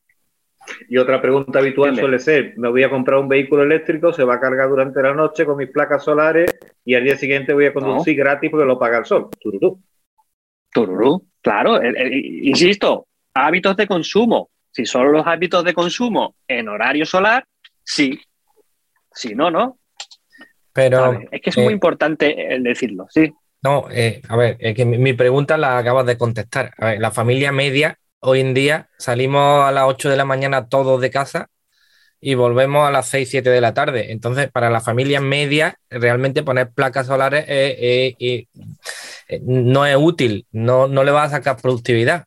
Y 0.90 0.98
otra 0.98 1.22
pregunta 1.22 1.60
habitual 1.60 1.96
suele 1.96 2.20
ser, 2.20 2.54
me 2.58 2.70
voy 2.70 2.84
a 2.84 2.90
comprar 2.90 3.20
un 3.20 3.28
vehículo 3.28 3.64
eléctrico, 3.64 4.12
se 4.12 4.24
va 4.24 4.36
a 4.36 4.40
cargar 4.40 4.68
durante 4.68 5.02
la 5.02 5.14
noche 5.14 5.46
con 5.46 5.58
mis 5.58 5.70
placas 5.70 6.04
solares 6.04 6.58
y 6.84 6.96
al 6.96 7.04
día 7.04 7.16
siguiente 7.16 7.54
voy 7.54 7.68
a 7.68 7.74
conducir 7.74 8.16
gratis 8.16 8.50
porque 8.50 8.66
lo 8.66 8.80
paga 8.80 8.98
el 8.98 9.06
sol. 9.06 9.30
Tururú. 9.40 9.80
Tururú, 10.74 11.26
claro, 11.42 11.80
el- 11.80 11.96
el- 11.96 12.48
insisto, 12.48 13.08
hábitos 13.34 13.78
de 13.78 13.88
consumo. 13.88 14.50
Si 14.72 14.86
son 14.86 15.12
los 15.12 15.26
hábitos 15.26 15.64
de 15.64 15.74
consumo 15.74 16.36
en 16.48 16.68
horario 16.68 17.06
solar, 17.06 17.46
sí. 17.84 18.20
Si 19.12 19.34
no, 19.36 19.50
no. 19.50 19.78
Pero 20.74 20.98
¿sabes? 20.98 21.30
Es 21.32 21.42
que 21.42 21.50
es 21.52 21.58
muy 21.58 21.68
eh, 21.68 21.72
importante 21.72 22.54
el 22.54 22.64
decirlo, 22.64 23.06
sí. 23.10 23.32
No, 23.66 23.88
eh, 23.90 24.22
a 24.30 24.36
ver, 24.38 24.58
es 24.60 24.76
que 24.76 24.86
mi, 24.86 25.14
pregunta 25.14 25.58
la 25.58 25.80
acabas 25.80 26.06
de 26.06 26.20
contestar. 26.20 26.72
A 26.78 26.86
ver, 26.86 27.00
la 27.00 27.10
familia 27.10 27.52
media, 27.52 27.98
hoy 28.20 28.40
en 28.40 28.54
día 28.54 28.90
salimos 29.00 29.68
a 29.68 29.72
las 29.72 29.86
8 29.86 30.12
de 30.12 30.18
la 30.18 30.24
mañana 30.24 30.70
todos 30.70 31.02
de 31.02 31.10
casa 31.10 31.50
y 32.22 32.36
volvemos 32.36 32.88
a 32.88 32.92
las 32.92 33.08
6, 33.08 33.28
7 33.28 33.50
de 33.50 33.62
la 33.62 33.74
tarde. 33.74 34.12
Entonces, 34.12 34.52
para 34.52 34.70
la 34.70 34.82
familia 34.82 35.20
media, 35.20 35.80
realmente 35.90 36.44
poner 36.44 36.70
placas 36.74 37.08
solares 37.08 37.44
eh, 37.48 38.46
no 39.42 39.88
es 39.88 39.98
útil, 39.98 40.46
no, 40.52 40.88
no 40.88 41.04
le 41.04 41.12
va 41.12 41.24
a 41.24 41.30
sacar 41.30 41.58
productividad. 41.60 42.26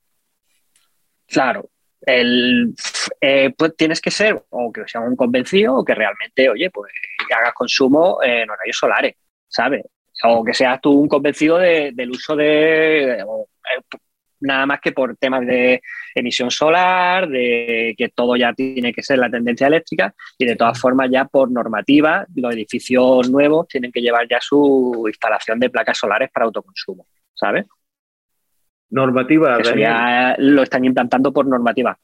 Claro, 1.28 1.71
el, 2.00 2.75
eh, 3.21 3.54
pues 3.57 3.76
tienes 3.76 4.00
que 4.00 4.11
ser 4.11 4.42
o 4.50 4.73
que 4.73 4.88
sea 4.88 5.02
un 5.02 5.14
convencido 5.14 5.76
o 5.76 5.85
que 5.85 5.95
realmente, 5.95 6.50
oye, 6.50 6.68
pues 6.71 6.92
hagas 7.33 7.54
consumo 7.54 8.18
en 8.25 8.50
horarios 8.50 8.76
solares, 8.76 9.14
¿sabes? 9.47 9.85
O 10.25 10.43
que 10.45 10.55
seas 10.55 10.81
tú 10.81 10.93
un 10.93 11.09
convencido 11.09 11.59
de- 11.59 11.93
del 11.95 12.11
uso 12.11 12.35
de, 12.35 13.13
eh, 13.21 13.25
nada 14.41 14.67
más 14.67 14.81
que 14.81 14.93
por 14.93 15.17
temas 15.17 15.45
de 15.47 15.81
emisión 16.15 16.51
solar, 16.51 17.29
de 17.29 17.95
que 17.97 18.09
todo 18.09 18.37
ya 18.37 18.53
tiene 18.53 18.93
que 18.93 19.03
ser 19.03 19.19
la 19.19 19.29
tendencia 19.31 19.67
eléctrica 19.67 20.15
y 20.39 20.45
de 20.47 20.55
todas 20.57 20.81
formas 20.81 21.09
ya 21.11 21.25
por 21.25 21.51
normativa 21.51 22.25
los 22.37 22.55
edificios 22.55 23.29
nuevos 23.31 23.67
tienen 23.69 23.91
que 23.93 24.01
llevar 24.01 24.27
ya 24.29 24.39
su 24.41 25.05
instalación 25.09 25.59
de 25.59 25.71
placas 25.71 25.99
solares 25.99 26.31
para 26.33 26.47
autoconsumo, 26.47 27.07
¿sabes? 27.35 27.67
Normativa, 28.91 29.59
Eso 29.59 29.75
ya 29.77 30.35
lo 30.39 30.63
están 30.63 30.85
implantando 30.85 31.33
por 31.33 31.47
normativa. 31.47 31.99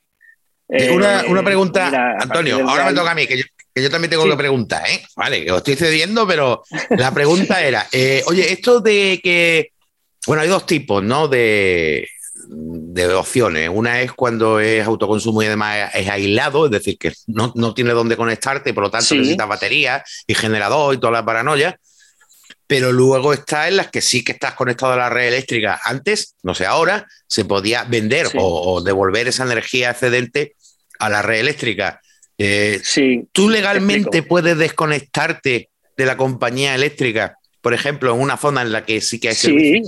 Eh, 0.68 0.90
una, 0.94 1.23
Eh, 1.23 1.25
una 1.28 1.42
pregunta, 1.42 1.87
mira, 1.87 2.16
Antonio, 2.21 2.68
ahora 2.68 2.87
me 2.87 2.94
toca 2.94 3.11
a 3.12 3.14
mí, 3.14 3.26
que 3.26 3.38
yo, 3.38 3.44
que 3.75 3.83
yo 3.83 3.90
también 3.90 4.11
tengo 4.11 4.23
Sí. 4.25 4.31
que 4.31 4.37
preguntar, 4.37 4.88
¿eh? 4.88 5.04
Vale, 5.16 5.45
que 5.45 5.50
os 5.52 5.59
estoy 5.59 5.75
cediendo, 5.76 6.26
pero 6.26 6.62
la 6.90 7.12
pregunta 7.12 7.61
era, 7.62 7.87
eh, 7.93 8.23
oye, 8.26 8.52
esto 8.52 8.81
de 8.81 9.21
que, 9.23 9.73
bueno, 10.26 10.43
hay 10.43 10.49
dos 10.49 10.64
tipos, 10.64 11.02
¿no? 11.02 11.26
De, 11.28 12.09
de 12.47 13.07
opciones. 13.14 13.71
Una 13.73 14.00
es 14.02 14.12
cuando 14.12 14.61
es 14.61 14.87
autoconsumo 14.87 15.43
y 15.43 15.47
además 15.47 15.90
es 15.95 16.09
aislado, 16.09 16.66
es 16.66 16.71
decir, 16.73 16.99
que 16.99 17.12
no, 17.26 17.52
no 17.57 17.75
tiene 17.75 17.93
dónde 17.93 18.16
conectarte, 18.16 18.73
por 18.75 18.85
lo 18.85 18.90
tanto 18.90 19.07
Sí. 19.07 19.16
necesitas 19.19 19.49
batería 19.49 20.04
y 20.26 20.35
generador 20.35 20.95
y 20.95 20.99
toda 20.99 21.12
la 21.14 21.25
paranoia. 21.25 21.78
Pero 22.66 22.93
luego 22.93 23.33
está 23.35 23.69
en 23.69 23.76
las 23.76 23.88
que 23.90 24.00
sí 24.00 24.23
que 24.25 24.33
estás 24.33 24.54
conectado 24.54 24.93
a 24.93 24.97
la 24.97 25.11
red 25.11 25.28
eléctrica. 25.28 25.81
Antes, 25.85 26.35
no 26.43 26.54
sé, 26.54 26.64
ahora 26.64 27.07
se 27.26 27.45
podía 27.45 27.85
vender 27.85 28.28
Sí. 28.28 28.38
o, 28.40 28.75
o 28.75 28.81
devolver 28.83 29.28
esa 29.28 29.45
energía 29.45 29.90
excedente 29.90 30.54
a 30.99 31.09
la 31.11 31.21
red 31.23 31.40
eléctrica. 31.40 32.00
Eh, 32.38 32.80
Sí, 32.82 33.28
¿Tú 33.32 33.46
Te 33.46 33.52
legalmente 33.52 34.22
puedes 34.22 34.58
desconectarte 34.58 35.70
de 35.96 36.06
la 36.06 36.16
compañía 36.16 36.74
eléctrica, 36.74 37.38
por 37.60 37.74
ejemplo, 37.74 38.14
en 38.14 38.20
una 38.20 38.36
zona 38.36 38.62
en 38.62 38.72
la 38.72 38.84
que 38.84 39.00
sí 39.00 39.20
que 39.20 39.28
hay 39.28 39.34
sí. 39.34 39.82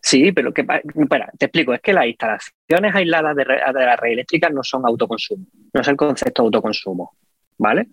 Sí, 0.00 0.30
pero 0.32 0.52
que, 0.54 0.62
pa- 0.64 0.80
espera, 0.84 1.30
te 1.36 1.46
explico, 1.46 1.74
es 1.74 1.80
que 1.80 1.92
las 1.92 2.06
instalaciones 2.06 2.94
aisladas 2.94 3.34
de, 3.34 3.44
re- 3.44 3.60
de 3.74 3.84
la 3.86 3.96
red 3.96 4.12
eléctrica 4.12 4.48
no 4.48 4.62
son 4.62 4.86
autoconsumo, 4.86 5.44
no 5.72 5.80
es 5.80 5.88
el 5.88 5.96
concepto 5.96 6.42
de 6.42 6.46
autoconsumo, 6.46 7.16
¿vale? 7.58 7.88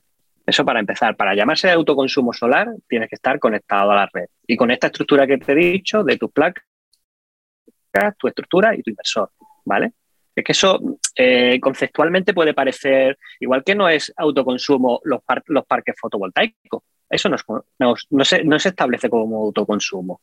Eso 0.46 0.64
para 0.64 0.80
empezar, 0.80 1.16
para 1.16 1.34
llamarse 1.34 1.72
autoconsumo 1.72 2.32
solar 2.32 2.68
tienes 2.88 3.10
que 3.10 3.16
estar 3.16 3.40
conectado 3.40 3.92
a 3.92 3.96
la 3.96 4.10
red. 4.14 4.26
Y 4.46 4.56
con 4.56 4.70
esta 4.70 4.88
estructura 4.88 5.26
que 5.26 5.40
te 5.40 5.54
he 5.54 5.56
dicho 5.56 6.04
de 6.04 6.18
tus 6.18 6.32
placas, 6.32 6.64
tu 8.20 8.28
estructura 8.28 8.76
y 8.76 8.84
tu 8.84 8.92
inversor, 8.92 9.32
¿vale? 9.66 9.94
Es 10.36 10.44
que 10.44 10.52
eso 10.52 10.80
eh, 11.16 11.60
conceptualmente 11.62 12.34
puede 12.34 12.54
parecer, 12.54 13.18
igual 13.40 13.64
que 13.64 13.74
no 13.76 13.88
es 13.88 14.14
autoconsumo 14.18 15.00
los, 15.04 15.24
par- 15.24 15.44
los 15.48 15.66
parques 15.66 15.96
fotovoltaicos, 16.00 16.84
eso 17.10 17.30
no 17.30 18.26
se 18.60 18.70
establece 18.70 19.10
como 19.10 19.44
autoconsumo. 19.46 20.22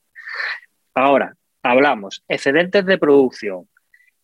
Ahora, 0.95 1.35
hablamos, 1.63 2.23
excedentes 2.29 2.85
de 2.85 2.99
producción. 2.99 3.69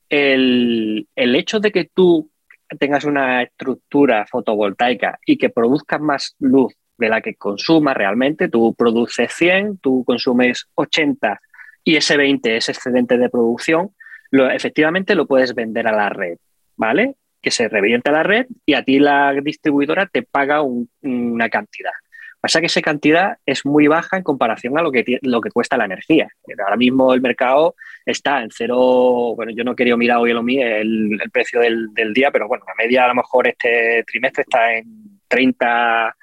El, 0.09 1.07
el 1.15 1.37
hecho 1.37 1.61
de 1.61 1.71
que 1.71 1.91
tú 1.95 2.31
tengas 2.79 3.05
una 3.05 3.43
estructura 3.43 4.27
fotovoltaica 4.27 5.19
y 5.25 5.39
que 5.39 5.51
produzcas 5.51 6.01
más 6.01 6.37
luz 6.39 6.75
de 6.99 7.09
la 7.09 7.21
que 7.21 7.35
consumas 7.35 7.97
realmente, 7.97 8.49
tú 8.49 8.75
produces 8.75 9.33
100, 9.33 9.79
tú 9.79 10.05
consumes 10.05 10.67
80 10.75 11.41
y 11.85 11.97
ese 11.97 12.17
20 12.17 12.57
es 12.57 12.69
excedente 12.69 13.17
de 13.19 13.31
producción, 13.31 13.91
lo, 14.31 14.51
efectivamente 14.51 15.15
lo 15.15 15.27
puedes 15.27 15.55
vender 15.55 15.87
a 15.89 15.93
la 15.93 16.09
red, 16.09 16.39
¿vale? 16.77 17.15
Que 17.41 17.51
se 17.51 17.69
reviente 17.69 18.11
a 18.11 18.13
la 18.13 18.23
red 18.23 18.47
y 18.67 18.75
a 18.75 18.83
ti 18.85 18.99
la 18.99 19.33
distribuidora 19.43 20.07
te 20.07 20.23
paga 20.23 20.63
un- 20.63 20.91
una 21.03 21.49
cantidad. 21.49 21.93
Pasa 22.41 22.61
que 22.61 22.67
esa 22.67 22.81
cantidad 22.83 23.39
es 23.47 23.67
muy 23.67 23.89
baja 23.89 24.17
en 24.17 24.23
comparación 24.23 24.79
a 24.79 24.83
lo 24.83 24.93
que, 24.93 25.19
lo 25.23 25.41
que 25.41 25.51
cuesta 25.51 25.77
la 25.77 25.87
energía. 25.87 26.29
Ahora 26.65 26.77
mismo 26.77 27.13
el 27.13 27.21
mercado 27.21 27.75
está 28.07 28.43
en 28.43 28.51
cero, 28.53 29.35
bueno, 29.35 29.51
yo 29.53 29.65
no 29.65 29.75
querido 29.75 29.97
mirar 29.97 30.19
hoy 30.19 30.31
el, 30.31 31.21
el, 31.21 31.31
precio 31.33 31.59
del, 31.61 31.89
del 31.95 32.15
día, 32.15 32.31
pero 32.31 32.47
bueno, 32.47 32.65
la 32.67 32.75
media 32.77 33.05
a 33.07 33.09
lo 33.09 33.17
mejor 33.17 33.49
este 33.49 34.05
trimestre 34.07 34.43
está 34.43 34.73
en 34.73 35.21
30, 35.27 36.17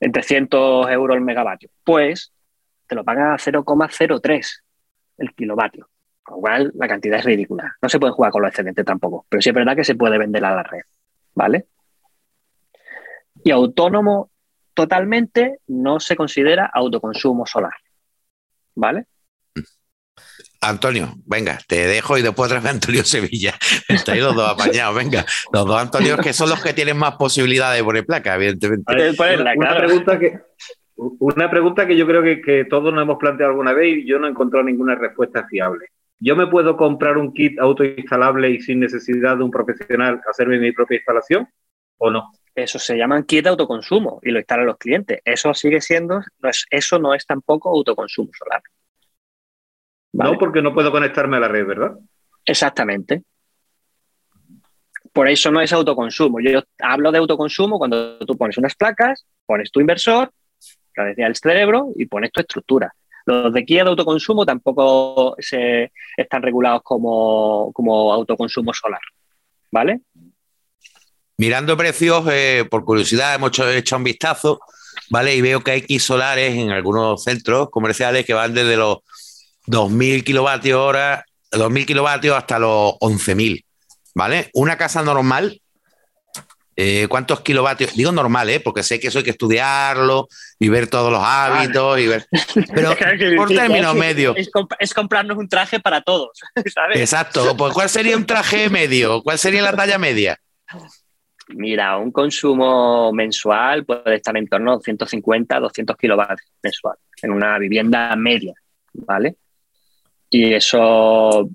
en 0.00 0.12
300 0.12 0.90
euros 0.90 1.16
el 1.16 1.22
megavatio. 1.22 1.68
Pues 1.84 2.32
te 2.86 2.94
lo 2.94 3.04
pagan 3.04 3.32
a 3.32 3.36
0,03 3.38 4.62
el 5.18 5.34
kilovatio. 5.34 5.86
Con 6.26 6.36
lo 6.36 6.40
cual, 6.40 6.72
la 6.74 6.88
cantidad 6.88 7.20
es 7.20 7.24
ridícula. 7.24 7.76
No 7.80 7.88
se 7.88 8.00
puede 8.00 8.12
jugar 8.12 8.32
con 8.32 8.42
los 8.42 8.48
excedentes 8.50 8.84
tampoco, 8.84 9.24
pero 9.28 9.40
sí 9.40 9.50
es 9.50 9.54
verdad 9.54 9.76
que 9.76 9.84
se 9.84 9.94
puede 9.94 10.18
vender 10.18 10.44
a 10.44 10.56
la 10.56 10.62
red, 10.64 10.82
¿vale? 11.34 11.66
Y 13.44 13.52
autónomo 13.52 14.30
totalmente 14.74 15.60
no 15.68 16.00
se 16.00 16.16
considera 16.16 16.68
autoconsumo 16.74 17.46
solar, 17.46 17.74
¿vale? 18.74 19.06
Antonio, 20.60 21.14
venga, 21.26 21.58
te 21.68 21.86
dejo 21.86 22.18
y 22.18 22.22
después 22.22 22.50
trae 22.50 22.66
a 22.66 22.70
Antonio 22.70 23.04
Sevilla. 23.04 23.54
Estáis 23.88 24.20
los 24.20 24.34
dos 24.34 24.50
apañados, 24.50 24.96
venga. 24.96 25.24
Los 25.52 25.64
dos 25.64 25.80
Antonios 25.80 26.18
que 26.18 26.32
son 26.32 26.50
los 26.50 26.60
que 26.60 26.72
tienen 26.72 26.96
más 26.96 27.14
posibilidades 27.16 27.78
de 27.78 27.84
poner 27.84 28.04
placa, 28.04 28.34
evidentemente. 28.34 28.82
Pues, 28.84 29.18
una, 29.20 29.36
la- 29.36 29.54
una 29.54 29.68
claro. 29.68 29.86
pregunta 29.86 30.18
que, 30.18 30.40
una 30.96 31.48
pregunta 31.50 31.86
que 31.86 31.96
yo 31.96 32.04
creo 32.04 32.22
que, 32.22 32.40
que 32.40 32.64
todos 32.64 32.92
nos 32.92 33.02
hemos 33.02 33.18
planteado 33.18 33.52
alguna 33.52 33.72
vez 33.74 33.98
y 33.98 34.06
yo 34.08 34.18
no 34.18 34.26
he 34.26 34.30
encontrado 34.30 34.64
ninguna 34.64 34.96
respuesta 34.96 35.46
fiable. 35.46 35.86
¿Yo 36.18 36.34
me 36.34 36.46
puedo 36.46 36.76
comprar 36.76 37.18
un 37.18 37.32
kit 37.32 37.58
autoinstalable 37.58 38.50
y 38.50 38.60
sin 38.60 38.80
necesidad 38.80 39.36
de 39.36 39.44
un 39.44 39.50
profesional 39.50 40.20
hacerme 40.28 40.58
mi 40.58 40.72
propia 40.72 40.96
instalación 40.96 41.48
o 41.98 42.10
no? 42.10 42.32
Eso 42.54 42.78
se 42.78 42.96
llama 42.96 43.22
kit 43.24 43.44
de 43.44 43.50
autoconsumo 43.50 44.20
y 44.22 44.30
lo 44.30 44.38
instalan 44.38 44.66
los 44.66 44.78
clientes. 44.78 45.20
Eso 45.24 45.52
sigue 45.52 45.80
siendo, 45.80 46.20
no 46.38 46.48
es, 46.48 46.64
eso 46.70 46.98
no 46.98 47.14
es 47.14 47.26
tampoco 47.26 47.68
autoconsumo 47.68 48.30
solar. 48.32 48.62
¿Vale? 50.12 50.32
No, 50.32 50.38
porque 50.38 50.62
no 50.62 50.72
puedo 50.72 50.90
conectarme 50.90 51.36
a 51.36 51.40
la 51.40 51.48
red, 51.48 51.66
¿verdad? 51.66 51.98
Exactamente. 52.46 53.22
Por 55.12 55.28
eso 55.28 55.50
no 55.50 55.60
es 55.60 55.72
autoconsumo. 55.72 56.40
Yo 56.40 56.62
hablo 56.80 57.12
de 57.12 57.18
autoconsumo 57.18 57.78
cuando 57.78 58.18
tú 58.20 58.36
pones 58.38 58.56
unas 58.56 58.74
placas, 58.74 59.26
pones 59.44 59.70
tu 59.70 59.80
inversor, 59.80 60.30
que 60.94 61.02
decía 61.02 61.26
el 61.26 61.36
cerebro, 61.36 61.88
y 61.96 62.06
pones 62.06 62.32
tu 62.32 62.40
estructura. 62.40 62.94
Los 63.26 63.52
de 63.52 63.62
guía 63.62 63.82
de 63.82 63.90
autoconsumo 63.90 64.46
tampoco 64.46 65.34
se, 65.38 65.92
están 66.16 66.42
regulados 66.42 66.82
como, 66.82 67.72
como 67.72 68.12
autoconsumo 68.12 68.72
solar. 68.72 69.00
¿Vale? 69.70 70.00
Mirando 71.38 71.76
precios, 71.76 72.24
eh, 72.30 72.66
por 72.70 72.84
curiosidad, 72.84 73.34
hemos 73.34 73.50
hecho, 73.58 73.96
un 73.96 74.04
vistazo, 74.04 74.60
¿vale? 75.10 75.34
Y 75.34 75.42
veo 75.42 75.60
que 75.60 75.72
hay 75.72 75.82
kits 75.82 76.04
solares 76.04 76.54
en 76.54 76.70
algunos 76.70 77.24
centros 77.24 77.68
comerciales 77.68 78.24
que 78.24 78.32
van 78.32 78.54
desde 78.54 78.76
los 78.76 78.98
2.000 79.66 80.24
kilovatios 80.24 80.78
hora, 80.78 81.26
2.000 81.50 81.84
kilovatios 81.84 82.36
hasta 82.36 82.58
los 82.58 82.92
11.000, 83.00 83.64
¿vale? 84.14 84.50
Una 84.54 84.78
casa 84.78 85.02
normal, 85.02 85.60
eh, 86.76 87.06
¿cuántos 87.08 87.40
kilovatios? 87.40 87.94
Digo 87.94 88.12
normal, 88.12 88.50
¿eh? 88.50 88.60
Porque 88.60 88.82
sé 88.82 89.00
que 89.00 89.08
eso 89.08 89.18
hay 89.18 89.24
que 89.24 89.30
estudiarlo 89.30 90.28
y 90.58 90.68
ver 90.68 90.88
todos 90.88 91.10
los 91.10 91.22
hábitos 91.24 91.98
y 91.98 92.06
ver... 92.06 92.26
Pero 92.74 92.90
por 93.36 93.48
términos 93.48 93.94
medios. 93.94 94.36
Es, 94.36 94.50
comp- 94.52 94.76
es 94.78 94.92
comprarnos 94.92 95.38
un 95.38 95.48
traje 95.48 95.80
para 95.80 96.02
todos, 96.02 96.38
¿sabes? 96.74 97.00
Exacto. 97.00 97.56
Pues, 97.56 97.72
¿Cuál 97.72 97.88
sería 97.88 98.16
un 98.16 98.26
traje 98.26 98.68
medio? 98.68 99.22
¿Cuál 99.22 99.38
sería 99.38 99.62
la 99.62 99.74
talla 99.74 99.98
media? 99.98 100.38
Mira, 101.48 101.96
un 101.96 102.10
consumo 102.10 103.12
mensual 103.12 103.84
puede 103.84 104.16
estar 104.16 104.36
en 104.36 104.48
torno 104.48 104.74
a 104.74 104.80
150, 104.80 105.60
200 105.60 105.96
kilovatios 105.96 106.50
mensual 106.62 106.96
en 107.22 107.30
una 107.30 107.56
vivienda 107.58 108.14
media, 108.16 108.52
¿vale? 108.92 109.36
Y 110.28 110.52
eso, 110.52 111.48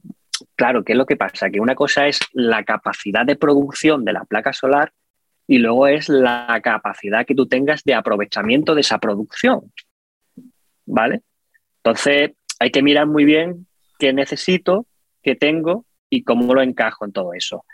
claro, 0.56 0.84
¿qué 0.84 0.94
es 0.94 0.98
lo 0.98 1.06
que 1.06 1.18
pasa? 1.18 1.50
Que 1.50 1.60
una 1.60 1.76
cosa 1.76 2.08
es 2.08 2.20
la 2.32 2.64
capacidad 2.64 3.26
de 3.26 3.36
producción 3.36 4.06
de 4.06 4.14
la 4.14 4.24
placa 4.24 4.54
solar 4.54 4.94
y 5.52 5.58
luego 5.58 5.86
es 5.86 6.08
la 6.08 6.62
capacidad 6.64 7.26
que 7.26 7.36
tú 7.36 7.46
tengas 7.46 7.84
de 7.84 7.94
aprovechamiento 7.94 8.74
de 8.74 8.80
esa 8.80 9.00
producción. 9.00 9.74
¿Vale? 10.86 11.24
Entonces, 11.84 12.32
hay 12.58 12.72
que 12.72 12.82
mirar 12.82 13.06
muy 13.08 13.26
bien 13.26 13.68
qué 14.00 14.14
necesito, 14.14 14.86
qué 15.22 15.36
tengo 15.36 15.84
y 16.10 16.24
cómo 16.24 16.54
lo 16.54 16.62
encajo 16.62 17.04
en 17.04 17.12
todo 17.12 17.34
eso. 17.34 17.66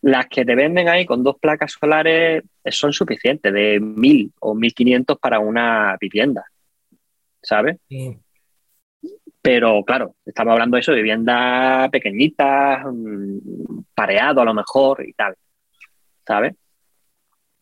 Las 0.00 0.28
que 0.28 0.44
te 0.44 0.54
venden 0.54 0.88
ahí 0.88 1.06
con 1.06 1.24
dos 1.24 1.36
placas 1.40 1.72
solares 1.72 2.44
son 2.66 2.92
suficientes, 2.92 3.52
de 3.52 3.80
1.000 3.80 4.30
o 4.38 4.54
1.500 4.54 5.18
para 5.18 5.40
una 5.40 5.96
vivienda, 6.00 6.44
¿sabes? 7.42 7.78
Pero 9.42 9.82
claro, 9.82 10.14
estamos 10.24 10.52
hablando 10.52 10.76
de 10.76 10.82
eso, 10.82 10.92
viviendas 10.92 11.90
pequeñitas, 11.90 12.84
mm, 12.84 13.80
pareado 13.92 14.40
a 14.40 14.44
lo 14.44 14.54
mejor 14.54 15.04
y 15.04 15.12
tal, 15.14 15.34
¿sabes? 16.24 16.54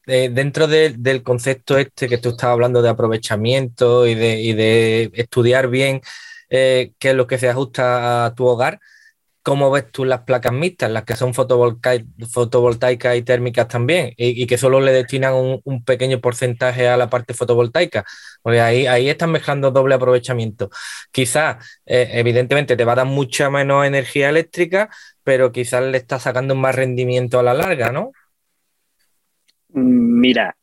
Dentro 0.06 0.66
del 0.66 1.22
concepto 1.22 1.78
este 1.78 2.08
que 2.08 2.18
tú 2.18 2.30
estabas 2.30 2.54
hablando 2.54 2.82
de 2.82 2.88
aprovechamiento 2.88 4.06
y 4.06 4.14
de, 4.14 5.10
estudiar 5.14 5.68
bien 5.68 6.00
eh, 6.50 6.92
qué 6.98 7.10
es 7.10 7.16
lo 7.16 7.26
que 7.26 7.38
se 7.38 7.48
ajusta 7.48 8.26
a 8.26 8.34
tu 8.34 8.46
hogar, 8.46 8.80
¿cómo 9.42 9.70
ves 9.70 9.90
tú 9.90 10.04
las 10.04 10.20
placas 10.22 10.52
mixtas, 10.52 10.90
las 10.90 11.04
que 11.04 11.16
son 11.16 11.34
fotovoltaicas 11.34 13.16
y 13.16 13.22
térmicas 13.22 13.68
también, 13.68 14.12
y, 14.16 14.46
que 14.46 14.58
solo 14.58 14.80
le 14.80 14.92
destinan 14.92 15.34
un, 15.64 15.84
pequeño 15.84 16.20
porcentaje 16.20 16.88
a 16.88 16.96
la 16.96 17.10
parte 17.10 17.34
fotovoltaica? 17.34 18.04
Porque 18.42 18.60
ahí, 18.60 18.86
ahí 18.86 19.08
están 19.08 19.32
mezclando 19.32 19.70
doble 19.70 19.94
aprovechamiento. 19.94 20.70
Quizás, 21.10 21.64
eh, 21.86 22.10
evidentemente, 22.12 22.76
te 22.76 22.84
va 22.84 22.92
a 22.92 22.96
dar 22.96 23.06
mucha 23.06 23.50
menos 23.50 23.86
energía 23.86 24.28
eléctrica, 24.28 24.90
pero 25.24 25.52
quizás 25.52 25.82
le 25.82 25.98
estás 25.98 26.22
sacando 26.22 26.54
más 26.54 26.74
rendimiento 26.74 27.38
a 27.38 27.42
la 27.42 27.54
larga, 27.54 27.92
¿no? 27.92 28.12
Mira, 29.74 30.54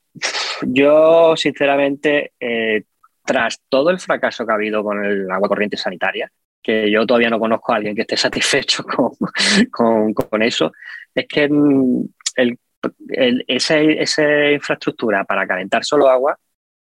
yo 0.62 1.36
sinceramente, 1.36 2.34
eh, 2.39 2.84
tras 3.26 3.62
todo 3.69 3.89
el 3.89 4.00
fracaso 4.00 4.45
que 4.45 4.52
ha 4.52 4.56
habido 4.56 4.84
con 4.84 5.04
el 5.04 5.30
agua 5.32 5.48
corriente 5.48 5.78
sanitaria, 5.78 6.32
que 6.62 6.91
yo 6.91 7.06
todavía 7.06 7.30
no 7.30 7.39
conozco 7.39 7.72
a 7.72 7.78
alguien 7.78 7.95
que 7.95 8.02
esté 8.02 8.17
satisfecho 8.17 8.84
con, 9.72 10.41
eso, 10.41 10.72
es 11.15 11.28
que 11.28 11.48
mm, 11.50 12.06
esa, 13.48 13.82
infraestructura 14.52 15.24
para 15.24 15.48
calentar 15.48 15.84
solo 15.84 16.10
agua 16.10 16.38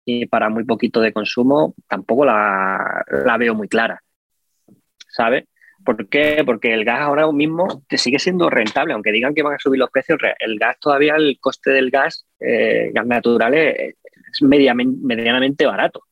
y 0.05 0.25
para 0.25 0.49
muy 0.49 0.65
poquito 0.65 0.99
de 0.99 1.13
consumo 1.13 1.75
tampoco 1.87 2.25
la, 2.25 3.03
la 3.07 3.37
veo 3.37 3.55
muy 3.55 3.67
clara, 3.67 4.01
¿sabes? 5.07 5.45
¿Por 5.83 6.07
qué? 6.07 6.43
Porque 6.45 6.73
el 6.73 6.85
gas 6.85 7.01
ahora 7.01 7.29
mismo 7.31 7.83
te 7.87 7.97
sigue 7.97 8.19
siendo 8.19 8.49
rentable, 8.49 8.93
aunque 8.93 9.11
digan 9.11 9.33
que 9.33 9.43
van 9.43 9.55
a 9.55 9.59
subir 9.59 9.79
los 9.79 9.89
precios, 9.89 10.17
el 10.39 10.57
gas 10.57 10.79
todavía, 10.79 11.15
el 11.15 11.37
coste 11.39 11.71
del 11.71 11.89
gas, 11.89 12.25
eh, 12.39 12.91
gas 12.93 13.05
natural, 13.05 13.53
es, 13.53 13.95
medianamente 14.41 15.65
barato. 15.65 16.03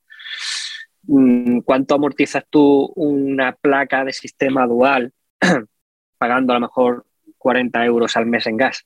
Mm, 1.03 1.61
¿Cuánto 1.61 1.95
amortizas 1.95 2.43
tú 2.49 2.91
una 2.95 3.53
placa 3.53 4.03
de 4.05 4.13
sistema 4.13 4.67
dual 4.67 5.13
pagando 6.17 6.53
a 6.53 6.55
lo 6.57 6.61
mejor 6.61 7.05
40 7.37 7.85
euros 7.85 8.15
al 8.17 8.25
mes 8.25 8.45
en 8.47 8.57
gas? 8.57 8.85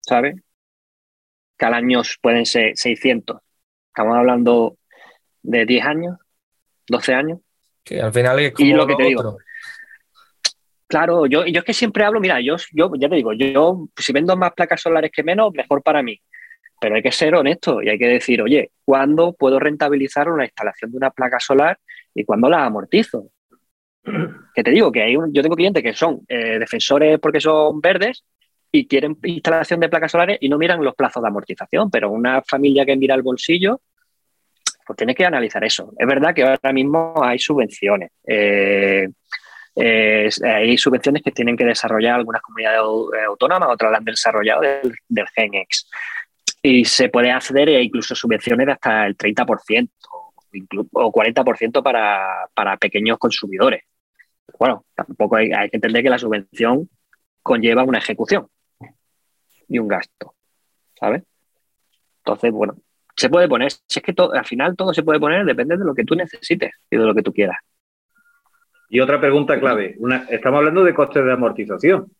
¿Sabes? 0.00 0.36
Que 1.56 1.66
al 1.66 1.74
año 1.74 2.02
pueden 2.22 2.46
ser 2.46 2.76
600. 2.76 3.40
Estamos 3.88 4.16
hablando 4.16 4.78
de 5.42 5.66
10 5.66 5.84
años, 5.86 6.18
12 6.88 7.14
años. 7.14 7.40
Que 7.84 8.00
al 8.00 8.12
final 8.12 8.38
es 8.40 8.52
como 8.52 8.76
lo 8.76 8.86
que 8.86 8.96
te 8.96 9.04
digo. 9.04 9.38
Claro, 10.90 11.26
yo, 11.26 11.46
yo 11.46 11.60
es 11.60 11.64
que 11.64 11.72
siempre 11.72 12.04
hablo, 12.04 12.18
mira, 12.18 12.40
yo, 12.40 12.56
yo 12.72 12.90
ya 12.98 13.08
te 13.08 13.14
digo, 13.14 13.32
yo 13.32 13.86
si 13.96 14.12
vendo 14.12 14.36
más 14.36 14.52
placas 14.54 14.80
solares 14.80 15.12
que 15.12 15.22
menos, 15.22 15.52
mejor 15.54 15.82
para 15.82 16.02
mí. 16.02 16.20
Pero 16.80 16.96
hay 16.96 17.02
que 17.02 17.12
ser 17.12 17.34
honesto 17.36 17.80
y 17.80 17.88
hay 17.88 17.98
que 17.98 18.08
decir, 18.08 18.42
oye, 18.42 18.72
¿cuándo 18.84 19.34
puedo 19.34 19.60
rentabilizar 19.60 20.28
una 20.28 20.44
instalación 20.44 20.90
de 20.90 20.96
una 20.96 21.10
placa 21.10 21.38
solar 21.38 21.78
y 22.12 22.24
cuándo 22.24 22.48
la 22.48 22.64
amortizo? 22.64 23.28
Que 24.54 24.64
te 24.64 24.72
digo 24.72 24.90
que 24.90 25.02
hay 25.02 25.14
yo 25.14 25.42
tengo 25.42 25.54
clientes 25.54 25.82
que 25.82 25.92
son 25.92 26.22
eh, 26.26 26.58
defensores 26.58 27.20
porque 27.20 27.40
son 27.40 27.80
verdes 27.80 28.24
y 28.72 28.88
quieren 28.88 29.16
instalación 29.22 29.78
de 29.78 29.88
placas 29.88 30.10
solares 30.10 30.38
y 30.40 30.48
no 30.48 30.58
miran 30.58 30.82
los 30.84 30.96
plazos 30.96 31.22
de 31.22 31.28
amortización, 31.28 31.88
pero 31.88 32.10
una 32.10 32.42
familia 32.42 32.84
que 32.84 32.96
mira 32.96 33.14
el 33.14 33.22
bolsillo, 33.22 33.80
pues 34.86 34.96
tiene 34.96 35.14
que 35.14 35.24
analizar 35.24 35.62
eso. 35.64 35.92
Es 35.96 36.06
verdad 36.06 36.34
que 36.34 36.42
ahora 36.42 36.72
mismo 36.72 37.14
hay 37.22 37.38
subvenciones. 37.38 38.10
Eh, 38.26 39.08
hay 39.76 40.76
subvenciones 40.76 41.22
que 41.22 41.30
tienen 41.30 41.56
que 41.56 41.64
desarrollar 41.64 42.16
algunas 42.16 42.42
comunidades 42.42 42.80
autónomas, 43.26 43.68
otras 43.70 43.92
las 43.92 43.98
han 43.98 44.04
desarrollado 44.04 44.60
del, 44.62 44.94
del 45.08 45.28
GENEX. 45.28 45.88
Y 46.62 46.84
se 46.84 47.08
puede 47.08 47.30
acceder 47.30 47.68
a 47.68 47.80
incluso 47.80 48.14
subvenciones 48.14 48.66
de 48.66 48.72
hasta 48.72 49.06
el 49.06 49.16
30% 49.16 49.88
o 50.92 51.12
40% 51.12 51.82
para, 51.82 52.48
para 52.54 52.76
pequeños 52.76 53.18
consumidores. 53.18 53.84
Bueno, 54.58 54.84
tampoco 54.94 55.36
hay, 55.36 55.52
hay 55.52 55.70
que 55.70 55.76
entender 55.76 56.02
que 56.02 56.10
la 56.10 56.18
subvención 56.18 56.88
conlleva 57.42 57.84
una 57.84 57.98
ejecución 57.98 58.48
y 59.68 59.78
un 59.78 59.88
gasto, 59.88 60.34
¿sabes? 60.98 61.22
Entonces, 62.18 62.52
bueno, 62.52 62.76
se 63.20 63.28
puede 63.28 63.48
poner. 63.48 63.70
Si 63.70 63.98
es 63.98 64.02
que 64.02 64.14
al 64.16 64.46
final 64.46 64.76
todo 64.76 64.94
se 64.94 65.02
puede 65.02 65.20
poner, 65.20 65.44
depende 65.44 65.76
de 65.76 65.84
lo 65.84 65.94
que 65.94 66.04
tú 66.04 66.14
necesites 66.14 66.72
y 66.90 66.96
de 66.96 67.04
lo 67.04 67.14
que 67.14 67.22
tú 67.22 67.32
quieras. 67.32 67.58
Y 68.88 69.00
otra 69.00 69.20
pregunta 69.20 69.60
clave. 69.60 69.96
estamos 70.30 70.58
hablando 70.58 70.82
de 70.82 70.94
costes 70.94 71.24
de 71.24 71.32
amortización, 71.32 72.10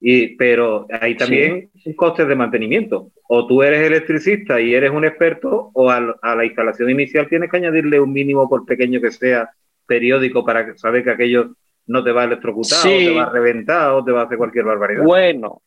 y, 0.00 0.36
pero 0.36 0.86
hay 1.00 1.16
también 1.16 1.70
costes 1.96 2.28
de 2.28 2.34
mantenimiento. 2.36 3.10
O 3.28 3.46
tú 3.46 3.62
eres 3.62 3.86
electricista 3.86 4.60
y 4.60 4.74
eres 4.74 4.90
un 4.90 5.04
experto, 5.04 5.70
o 5.74 5.90
a, 5.90 6.00
la 6.00 6.44
instalación 6.44 6.88
inicial 6.90 7.28
tienes 7.28 7.50
que 7.50 7.56
añadirle 7.56 8.00
un 8.00 8.12
mínimo, 8.12 8.48
por 8.48 8.64
pequeño 8.64 9.00
que 9.00 9.10
sea, 9.10 9.50
periódico 9.86 10.44
para 10.44 10.76
saber 10.76 11.02
que 11.04 11.10
aquello 11.10 11.56
no 11.86 12.02
te 12.02 12.12
va 12.12 12.22
a 12.22 12.26
electrocutar, 12.26 12.78
o 12.78 12.82
te 12.82 13.14
va 13.14 13.24
a 13.24 13.30
reventar, 13.30 13.90
o 13.90 14.04
te 14.04 14.12
va 14.12 14.22
a 14.22 14.24
hacer 14.24 14.38
cualquier 14.38 14.64
barbaridad. 14.64 15.02
Bueno, 15.02 15.62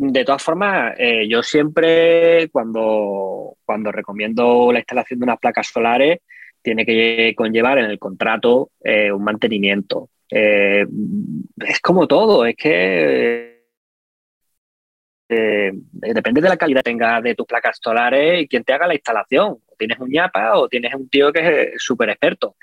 de 0.00 0.24
todas 0.24 0.42
formas, 0.42 0.94
eh, 0.96 1.26
yo 1.28 1.42
siempre 1.42 2.48
cuando, 2.50 3.56
cuando 3.64 3.90
recomiendo 3.90 4.70
la 4.72 4.78
instalación 4.78 5.18
de 5.18 5.24
unas 5.24 5.40
placas 5.40 5.66
solares, 5.66 6.20
tiene 6.62 6.86
que 6.86 7.34
conllevar 7.36 7.78
en 7.78 7.86
el 7.86 7.98
contrato 7.98 8.70
eh, 8.84 9.10
un 9.10 9.24
mantenimiento. 9.24 10.10
Eh, 10.30 10.86
es 11.66 11.80
como 11.80 12.06
todo, 12.06 12.46
es 12.46 12.54
que 12.54 13.58
depende 15.28 16.40
de 16.40 16.48
la 16.48 16.56
calidad 16.56 16.80
que 16.80 16.90
tengas 16.90 17.22
de 17.22 17.34
tus 17.34 17.46
placas 17.46 17.78
solares 17.82 18.42
y 18.42 18.48
quién 18.48 18.62
te 18.62 18.72
haga 18.72 18.86
la 18.86 18.94
instalación. 18.94 19.58
tienes 19.76 19.98
un 19.98 20.10
ñapa 20.10 20.56
o 20.58 20.68
tienes 20.68 20.94
un 20.94 21.08
tío 21.08 21.32
que 21.32 21.72
es 21.74 21.82
súper 21.82 22.10
experto. 22.10 22.54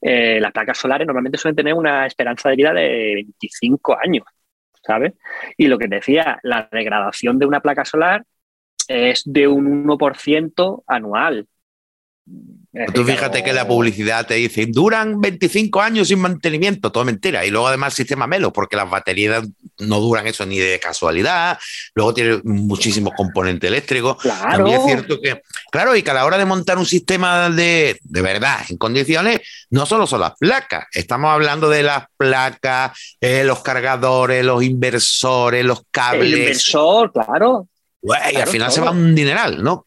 las 0.00 0.52
placas 0.52 0.76
solares 0.76 1.06
normalmente 1.06 1.38
suelen 1.38 1.56
tener 1.56 1.72
una 1.72 2.06
esperanza 2.06 2.50
de 2.50 2.56
vida 2.56 2.74
de 2.74 3.14
25 3.14 3.96
años. 3.98 4.24
¿Sabes? 4.84 5.14
Y 5.56 5.66
lo 5.66 5.78
que 5.78 5.88
decía, 5.88 6.38
la 6.42 6.68
degradación 6.70 7.38
de 7.38 7.46
una 7.46 7.60
placa 7.60 7.84
solar 7.84 8.24
es 8.88 9.22
de 9.24 9.48
un 9.48 9.86
1% 9.86 10.82
anual. 10.86 11.46
Tú 12.94 13.04
fíjate 13.04 13.42
que 13.42 13.52
la 13.52 13.66
publicidad 13.66 14.26
te 14.26 14.34
dice, 14.34 14.66
duran 14.66 15.20
25 15.20 15.80
años 15.80 16.08
sin 16.08 16.20
mantenimiento, 16.20 16.92
todo 16.92 17.04
mentira. 17.04 17.44
Y 17.44 17.50
luego 17.50 17.66
además 17.66 17.94
sistema 17.94 18.26
Melo, 18.26 18.52
porque 18.52 18.76
las 18.76 18.88
baterías 18.88 19.48
no 19.78 20.00
duran 20.00 20.26
eso 20.26 20.46
ni 20.46 20.58
de 20.58 20.78
casualidad. 20.78 21.58
Luego 21.94 22.14
tiene 22.14 22.40
muchísimos 22.44 23.12
componentes 23.16 23.68
eléctricos. 23.68 24.16
Claro. 24.18 24.56
También 24.56 24.80
es 24.80 24.86
cierto 24.86 25.20
que, 25.20 25.42
claro, 25.70 25.96
y 25.96 26.02
que 26.02 26.10
a 26.10 26.14
la 26.14 26.24
hora 26.24 26.38
de 26.38 26.44
montar 26.44 26.78
un 26.78 26.86
sistema 26.86 27.50
de, 27.50 27.98
de 28.02 28.22
verdad, 28.22 28.60
en 28.68 28.76
condiciones, 28.76 29.40
no 29.70 29.86
solo 29.86 30.06
son 30.06 30.20
las 30.20 30.32
placas, 30.38 30.86
estamos 30.92 31.30
hablando 31.30 31.68
de 31.68 31.82
las 31.82 32.04
placas, 32.16 33.16
eh, 33.20 33.44
los 33.44 33.62
cargadores, 33.62 34.44
los 34.44 34.62
inversores, 34.62 35.64
los 35.64 35.82
cables. 35.90 36.32
El 36.32 36.38
inversor, 36.38 37.12
claro. 37.12 37.68
y 38.02 38.36
al 38.36 38.48
final 38.48 38.70
se 38.70 38.80
va 38.80 38.90
un 38.90 39.14
dineral, 39.14 39.62
¿no? 39.62 39.86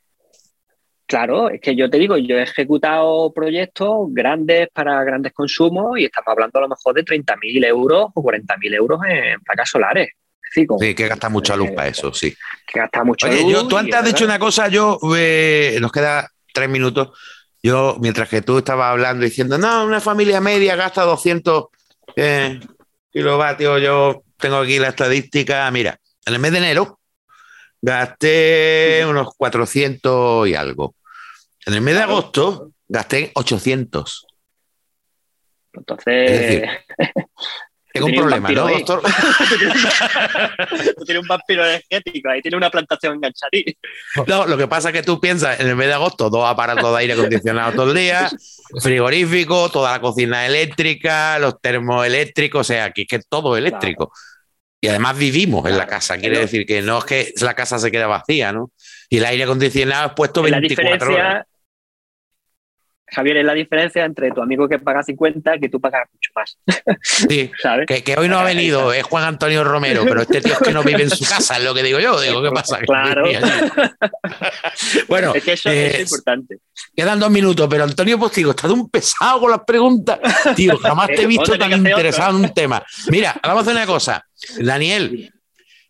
Claro, 1.08 1.50
es 1.50 1.62
que 1.62 1.76
yo 1.76 1.90
te 1.90 2.00
digo, 2.00 2.18
yo 2.18 2.38
he 2.38 2.44
ejecutado 2.44 3.32
proyectos 3.32 4.08
grandes 4.10 4.70
para 4.74 5.04
grandes 5.04 5.34
consumos 5.34 6.00
y 6.00 6.06
estamos 6.06 6.30
hablando 6.30 6.58
a 6.58 6.62
lo 6.64 6.70
mejor 6.70 6.96
de 6.96 7.06
30.000 7.06 7.66
euros 7.66 8.08
o 8.14 8.24
40.000 8.24 8.74
euros 8.74 9.00
en 9.08 9.40
placas 9.42 9.70
solares. 9.70 10.10
Sí, 10.52 10.96
que 10.96 11.08
gasta 11.08 11.28
mucha 11.30 11.56
luz 11.56 11.72
para 11.72 11.90
eso, 11.90 12.14
sí. 12.14 12.34
Que 12.66 12.80
gasta 12.80 13.04
mucha 13.04 13.28
luz. 13.28 13.52
Yo, 13.52 13.68
tú 13.68 13.78
antes 13.78 13.94
has 13.94 14.06
dicho 14.06 14.24
una 14.24 14.40
cosa, 14.40 14.68
yo, 14.70 15.00
eh, 15.16 15.78
nos 15.82 15.92
queda 15.92 16.32
tres 16.54 16.70
minutos. 16.70 17.10
Yo, 17.62 17.98
mientras 18.00 18.30
que 18.30 18.42
tú 18.42 18.60
estabas 18.60 18.92
hablando 18.92 19.26
diciendo, 19.26 19.58
no, 19.58 19.86
una 19.86 20.00
familia 20.00 20.40
media 20.40 20.76
gasta 20.76 21.04
200 21.04 21.66
eh, 22.16 22.60
kilovatios, 23.12 23.82
yo 23.82 24.24
tengo 24.38 24.58
aquí 24.58 24.80
la 24.80 24.90
estadística. 24.90 25.70
Mira, 25.72 26.00
en 26.26 26.34
el 26.34 26.40
mes 26.40 26.52
de 26.52 26.58
enero 26.60 27.00
gasté 27.86 29.06
unos 29.08 29.30
400 29.38 30.48
y 30.48 30.56
algo. 30.56 30.96
En 31.66 31.76
el 31.76 31.82
mes 31.82 31.96
de 31.96 32.02
agosto 32.02 32.72
gasté 32.88 33.32
800. 33.36 34.26
Entonces. 35.74 36.64
Tengo 37.94 38.08
un 38.08 38.16
problema, 38.16 38.50
¿no, 38.50 38.68
doctor? 38.68 39.02
tú 40.98 41.06
tienes 41.06 41.22
un 41.22 41.30
vampiro 41.30 41.66
energético, 41.66 42.30
ahí 42.30 42.42
tiene 42.42 42.58
una 42.58 42.70
plantación 42.70 43.14
enganchadita. 43.14 43.72
No, 44.28 44.46
lo 44.48 44.58
que 44.58 44.68
pasa 44.68 44.90
es 44.90 44.94
que 44.96 45.02
tú 45.02 45.22
piensas 45.22 45.62
en 45.62 45.70
el 45.70 45.78
mes 45.78 45.88
de 45.88 45.94
agosto, 45.94 46.30
dos 46.30 46.46
aparatos 46.46 46.92
de 46.92 47.00
aire 47.00 47.14
acondicionado 47.14 47.72
todo 47.72 47.92
el 47.92 47.98
día, 47.98 48.30
frigorífico, 48.82 49.70
toda 49.70 49.94
la 49.94 50.02
cocina 50.02 50.46
eléctrica, 50.46 51.40
los 51.40 51.62
termoeléctricos, 51.62 52.60
o 52.60 52.64
sea, 52.66 52.84
aquí 52.84 53.04
es 53.04 53.08
que 53.08 53.20
todo 53.30 53.56
eléctrico. 53.56 54.12
Y 54.86 54.88
además 54.88 55.18
vivimos 55.18 55.68
en 55.68 55.80
la 55.80 55.88
casa, 55.88 56.16
quiere 56.16 56.38
decir 56.38 56.64
que 56.64 56.84
no 56.84 57.00
es 57.00 57.06
que 57.06 57.34
la 57.42 57.56
casa 57.56 57.80
se 57.80 57.90
queda 57.90 58.06
vacía, 58.06 58.52
¿no? 58.52 58.70
Y 59.10 59.18
el 59.18 59.26
aire 59.26 59.46
acondicionado 59.46 60.10
es 60.10 60.14
puesto 60.14 60.44
24 60.44 61.12
horas. 61.12 61.48
Javier, 63.08 63.38
es 63.38 63.46
la 63.46 63.54
diferencia 63.54 64.06
entre 64.06 64.30
tu 64.30 64.44
amigo 64.44 64.68
que 64.68 64.78
paga 64.78 65.02
50 65.02 65.56
y 65.56 65.60
que 65.60 65.70
tú 65.70 65.80
pagas 65.82 66.08
mucho 66.12 66.32
más. 66.36 66.58
Sí, 67.02 67.52
¿sabes? 67.62 67.88
Que, 67.88 68.16
hoy 68.16 68.28
no 68.28 68.38
ha 68.38 68.44
venido, 68.44 68.94
es 68.94 69.04
Juan 69.04 69.24
Antonio 69.24 69.64
Romero, 69.64 70.04
pero 70.06 70.22
este 70.22 70.42
tío 70.42 70.54
es 70.54 70.60
que 70.60 70.72
no 70.72 70.84
vive 70.84 71.02
en 71.04 71.10
su 71.10 71.24
casa, 71.30 71.58
es 71.58 71.64
lo 71.64 71.74
que 71.74 71.82
digo 71.82 72.00
yo. 72.00 72.20
Digo, 72.22 72.44
¿qué 72.44 72.52
pasa? 72.52 72.80
Claro. 72.80 73.26
bueno, 75.08 75.34
es 75.34 75.44
que 75.44 75.54
eso 75.54 75.72
es 75.72 76.02
importante. 76.02 76.60
Quedan 76.96 77.20
dos 77.20 77.32
minutos, 77.32 77.68
pero 77.70 77.86
Antonio 77.86 78.20
Postigo 78.20 78.52
está 78.52 78.68
de 78.68 78.74
un 78.74 78.90
pesado 78.90 79.40
con 79.40 79.52
las 79.52 79.62
preguntas. 79.66 80.20
Tío, 80.56 80.78
jamás 80.78 81.08
te 81.08 81.24
he 81.24 81.28
visto 81.28 81.58
tan 81.58 81.72
interesado 81.72 82.38
en 82.38 82.46
un 82.46 82.54
tema. 82.54 82.84
Mira, 83.08 83.36
vamos 83.42 83.60
a 83.60 83.62
hacer 83.62 83.76
una 83.76 83.86
cosa. 83.86 84.24
Daniel, 84.60 85.34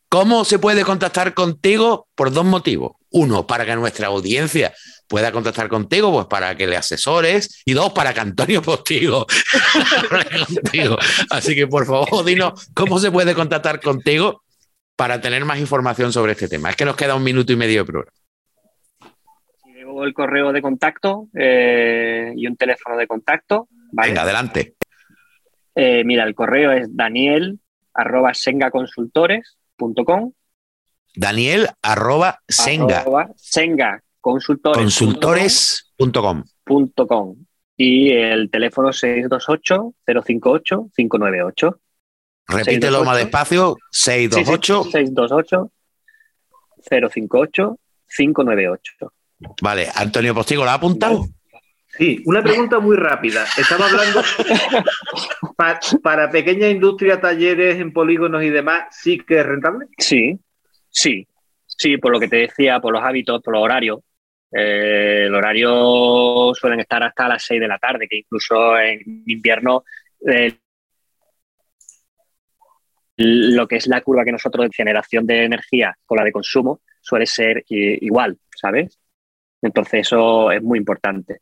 ¿cómo 0.10 0.46
se 0.46 0.60
puede 0.60 0.84
contactar 0.84 1.34
contigo? 1.34 2.08
Por 2.16 2.32
dos 2.32 2.46
motivos. 2.46 2.94
Uno, 3.12 3.48
para 3.48 3.66
que 3.66 3.76
nuestra 3.76 4.08
audiencia 4.08 4.74
pueda 5.08 5.32
contactar 5.32 5.68
contigo, 5.68 6.12
pues 6.12 6.26
para 6.26 6.56
que 6.56 6.68
le 6.68 6.78
asesores, 6.78 7.62
y 7.66 7.74
dos, 7.74 7.94
para 7.94 8.14
que 8.14 8.20
Antonio 8.20 8.62
Postigo 8.62 9.26
contigo. 10.54 10.98
Así 11.30 11.56
que 11.56 11.68
por 11.68 11.86
favor, 11.86 12.26
dinos 12.26 12.70
cómo 12.74 13.00
se 13.00 13.12
puede 13.12 13.34
contactar 13.34 13.80
contigo 13.80 14.44
para 14.96 15.22
tener 15.22 15.46
más 15.46 15.60
información 15.60 16.12
sobre 16.12 16.34
este 16.34 16.48
tema. 16.48 16.70
Es 16.70 16.76
que 16.76 16.86
nos 16.86 16.96
queda 16.96 17.16
un 17.16 17.24
minuto 17.24 17.54
y 17.54 17.56
medio 17.56 17.82
de 17.82 17.86
programa. 17.86 18.12
El 20.04 20.14
correo 20.14 20.52
de 20.52 20.62
contacto 20.62 21.30
eh, 21.34 22.34
y 22.36 22.48
un 22.48 22.58
teléfono 22.58 22.98
de 22.98 23.08
contacto. 23.08 23.70
Venga, 23.92 24.24
adelante. 24.24 24.76
Eh, 25.74 26.04
mira, 26.06 26.24
el 26.26 26.36
correo 26.36 26.72
es 26.72 26.88
daniel 26.96 27.60
arroba 27.96 28.34
sengaconsultores.com 28.34 30.34
Daniel 31.16 31.70
arroba 31.82 32.40
senga. 32.48 33.04
senga 33.38 34.02
consultores.com. 34.20 36.44
Y 37.78 38.12
el 38.12 38.50
teléfono 38.50 38.90
628-058-598. 38.90 41.78
Repítelo 42.48 43.04
más 43.04 43.18
despacio, 43.18 43.76
628. 43.92 44.86
628-058-598. 46.90 49.12
Vale, 49.62 49.90
Antonio 49.94 50.34
Postigo, 50.34 50.64
¿lo 50.64 50.72
ha 50.72 50.76
apuntado? 50.76 51.26
Sí, 51.98 52.22
una 52.26 52.44
pregunta 52.44 52.80
muy 52.80 52.98
rápida. 52.98 53.46
Estaba 53.58 53.86
hablando 53.86 54.22
para 56.04 56.30
pequeña 56.30 56.68
industria, 56.68 57.22
talleres 57.22 57.80
en 57.80 57.94
polígonos 57.94 58.44
y 58.44 58.50
demás, 58.50 58.88
¿sí 58.92 59.20
que 59.20 59.40
es 59.40 59.46
rentable? 59.46 59.88
Sí, 59.98 60.38
sí, 60.90 61.26
sí, 61.66 61.98
por 61.98 62.12
lo 62.12 62.20
que 62.20 62.28
te 62.28 62.38
decía, 62.38 62.82
por 62.82 62.94
los 62.94 63.02
hábitos, 63.02 63.42
por 63.42 63.54
los 63.54 63.64
horarios. 63.64 64.00
Eh, 64.52 65.24
el 65.28 65.36
horario 65.36 66.54
suelen 66.54 66.82
estar 66.82 67.02
hasta 67.02 67.30
las 67.30 67.44
6 67.44 67.62
de 67.62 67.68
la 67.68 67.78
tarde, 67.78 68.08
que 68.10 68.18
incluso 68.18 68.78
en 68.78 69.02
invierno 69.26 69.86
eh, 70.28 70.58
lo 73.18 73.68
que 73.68 73.78
es 73.78 73.88
la 73.88 74.02
curva 74.02 74.26
que 74.26 74.34
nosotros 74.34 74.66
de 74.66 74.74
generación 74.76 75.26
de 75.26 75.46
energía 75.46 75.98
con 76.06 76.18
la 76.18 76.26
de 76.26 76.34
consumo 76.34 76.82
suele 77.00 77.26
ser 77.26 77.64
igual, 77.68 78.38
¿sabes? 78.54 79.00
Entonces 79.62 80.02
eso 80.02 80.52
es 80.52 80.62
muy 80.62 80.80
importante. 80.80 81.42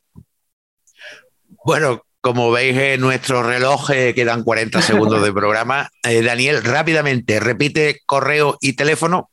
Bueno, 1.65 2.03
como 2.21 2.51
veis 2.51 2.77
en 2.77 3.01
nuestro 3.01 3.43
reloj 3.43 3.89
quedan 4.15 4.43
40 4.43 4.81
segundos 4.81 5.21
de 5.23 5.33
programa. 5.33 5.89
Eh, 6.05 6.21
Daniel, 6.21 6.61
rápidamente, 6.63 7.39
repite 7.39 8.01
correo 8.05 8.57
y 8.59 8.73
teléfono. 8.73 9.29